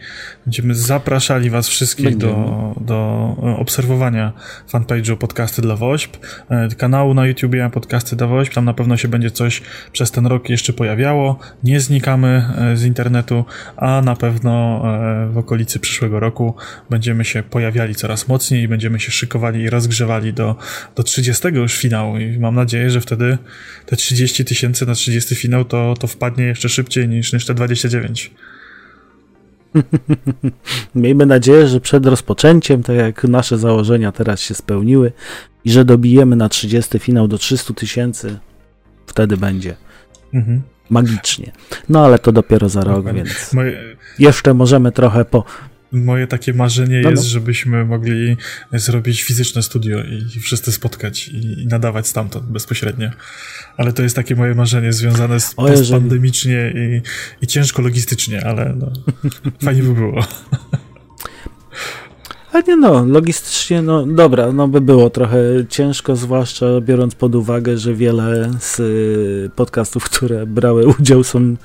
Będziemy 0.45 0.75
zapraszali 0.75 1.49
Was 1.49 1.67
wszystkich 1.67 2.17
do, 2.17 2.75
do 2.81 3.35
obserwowania 3.57 4.33
fanpage'u 4.73 5.17
Podcasty 5.17 5.61
dla 5.61 5.75
WOŚP, 5.75 6.17
e, 6.49 6.67
kanału 6.77 7.13
na 7.13 7.27
YouTubie 7.27 7.69
Podcasty 7.73 8.15
dla 8.15 8.27
WOŚP. 8.27 8.53
Tam 8.53 8.65
na 8.65 8.73
pewno 8.73 8.97
się 8.97 9.07
będzie 9.07 9.31
coś 9.31 9.61
przez 9.91 10.11
ten 10.11 10.25
rok 10.25 10.49
jeszcze 10.49 10.73
pojawiało. 10.73 11.39
Nie 11.63 11.79
znikamy 11.79 12.45
e, 12.57 12.77
z 12.77 12.85
internetu, 12.85 13.45
a 13.77 14.01
na 14.01 14.15
pewno 14.15 14.81
e, 14.85 15.27
w 15.27 15.37
okolicy 15.37 15.79
przyszłego 15.79 16.19
roku 16.19 16.55
będziemy 16.89 17.25
się 17.25 17.43
pojawiali 17.43 17.95
coraz 17.95 18.27
mocniej 18.27 18.63
i 18.63 18.67
będziemy 18.67 18.99
się 18.99 19.11
szykowali 19.11 19.61
i 19.61 19.69
rozgrzewali 19.69 20.33
do, 20.33 20.55
do 20.95 21.03
30 21.03 21.47
już 21.47 21.77
finału. 21.77 22.17
I 22.17 22.39
mam 22.39 22.55
nadzieję, 22.55 22.89
że 22.89 23.01
wtedy 23.01 23.37
te 23.85 23.95
30 23.95 24.45
tysięcy 24.45 24.85
na 24.85 24.93
30 24.93 25.35
finał 25.35 25.65
to, 25.65 25.93
to 25.99 26.07
wpadnie 26.13 26.45
jeszcze 26.45 26.69
szybciej 26.69 27.09
niż, 27.09 27.33
niż 27.33 27.45
te 27.45 27.53
29. 27.53 28.31
Miejmy 30.95 31.25
nadzieję, 31.25 31.67
że 31.67 31.81
przed 31.81 32.05
rozpoczęciem, 32.05 32.83
tak 32.83 32.95
jak 32.95 33.23
nasze 33.23 33.57
założenia 33.57 34.11
teraz 34.11 34.41
się 34.41 34.53
spełniły 34.53 35.11
i 35.65 35.71
że 35.71 35.85
dobijemy 35.85 36.35
na 36.35 36.49
30 36.49 36.99
finał 36.99 37.27
do 37.27 37.37
300 37.37 37.73
tysięcy, 37.73 38.39
wtedy 39.07 39.37
będzie 39.37 39.75
mhm. 40.33 40.61
magicznie. 40.89 41.51
No 41.89 42.05
ale 42.05 42.19
to 42.19 42.31
dopiero 42.31 42.69
za 42.69 42.81
rok, 42.81 43.13
więc 43.13 43.53
Moje... 43.53 43.95
jeszcze 44.19 44.53
możemy 44.53 44.91
trochę 44.91 45.25
po, 45.25 45.43
moje 45.93 46.27
takie 46.27 46.53
marzenie 46.53 46.97
no, 46.97 47.03
no. 47.03 47.09
jest, 47.09 47.23
żebyśmy 47.23 47.85
mogli 47.85 48.37
zrobić 48.71 49.23
fizyczne 49.23 49.63
studio 49.63 50.03
i 50.03 50.39
wszyscy 50.39 50.71
spotkać 50.71 51.27
i, 51.27 51.61
i 51.61 51.67
nadawać 51.67 52.07
stamtąd 52.07 52.45
bezpośrednio. 52.45 53.09
Ale 53.77 53.93
to 53.93 54.03
jest 54.03 54.15
takie 54.15 54.35
moje 54.35 54.55
marzenie 54.55 54.93
związane 54.93 55.39
z 55.39 55.53
o, 55.57 55.69
i, 56.75 57.01
i, 57.41 57.47
ciężko 57.47 57.81
logistycznie, 57.81 58.45
ale 58.45 58.75
no, 58.77 58.91
fajnie 59.63 59.83
by 59.83 59.93
było. 59.93 60.23
A 62.53 62.59
nie 62.59 62.75
no, 62.75 63.05
logistycznie, 63.05 63.81
no 63.81 64.05
dobra, 64.05 64.51
no 64.51 64.67
by 64.67 64.81
było 64.81 65.09
trochę 65.09 65.37
ciężko, 65.69 66.15
zwłaszcza 66.15 66.65
biorąc 66.81 67.15
pod 67.15 67.35
uwagę, 67.35 67.77
że 67.77 67.93
wiele 67.93 68.51
z 68.59 68.79
y, 68.79 69.51
podcastów, 69.55 70.03
które 70.03 70.45
brały 70.45 70.87
udział 70.99 71.23
są 71.23 71.55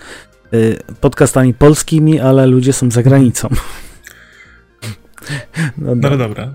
y, 0.55 0.79
podcastami 1.01 1.55
polskimi, 1.55 2.21
ale 2.21 2.47
ludzie 2.47 2.73
są 2.73 2.91
za 2.91 3.03
granicą. 3.03 3.49
No, 5.79 5.95
no 5.95 6.17
dobra. 6.17 6.53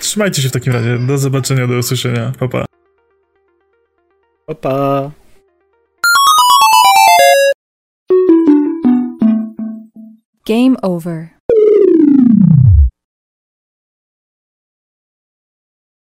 Trzymajcie 0.00 0.42
się 0.42 0.48
w 0.48 0.52
takim 0.52 0.72
razie. 0.72 0.98
Do 0.98 1.18
zobaczenia, 1.18 1.66
do 1.66 1.78
usłyszenia. 1.78 2.32
Papa. 2.38 2.64
Papa. 4.46 5.10
Game 10.46 10.76
over. 10.82 11.35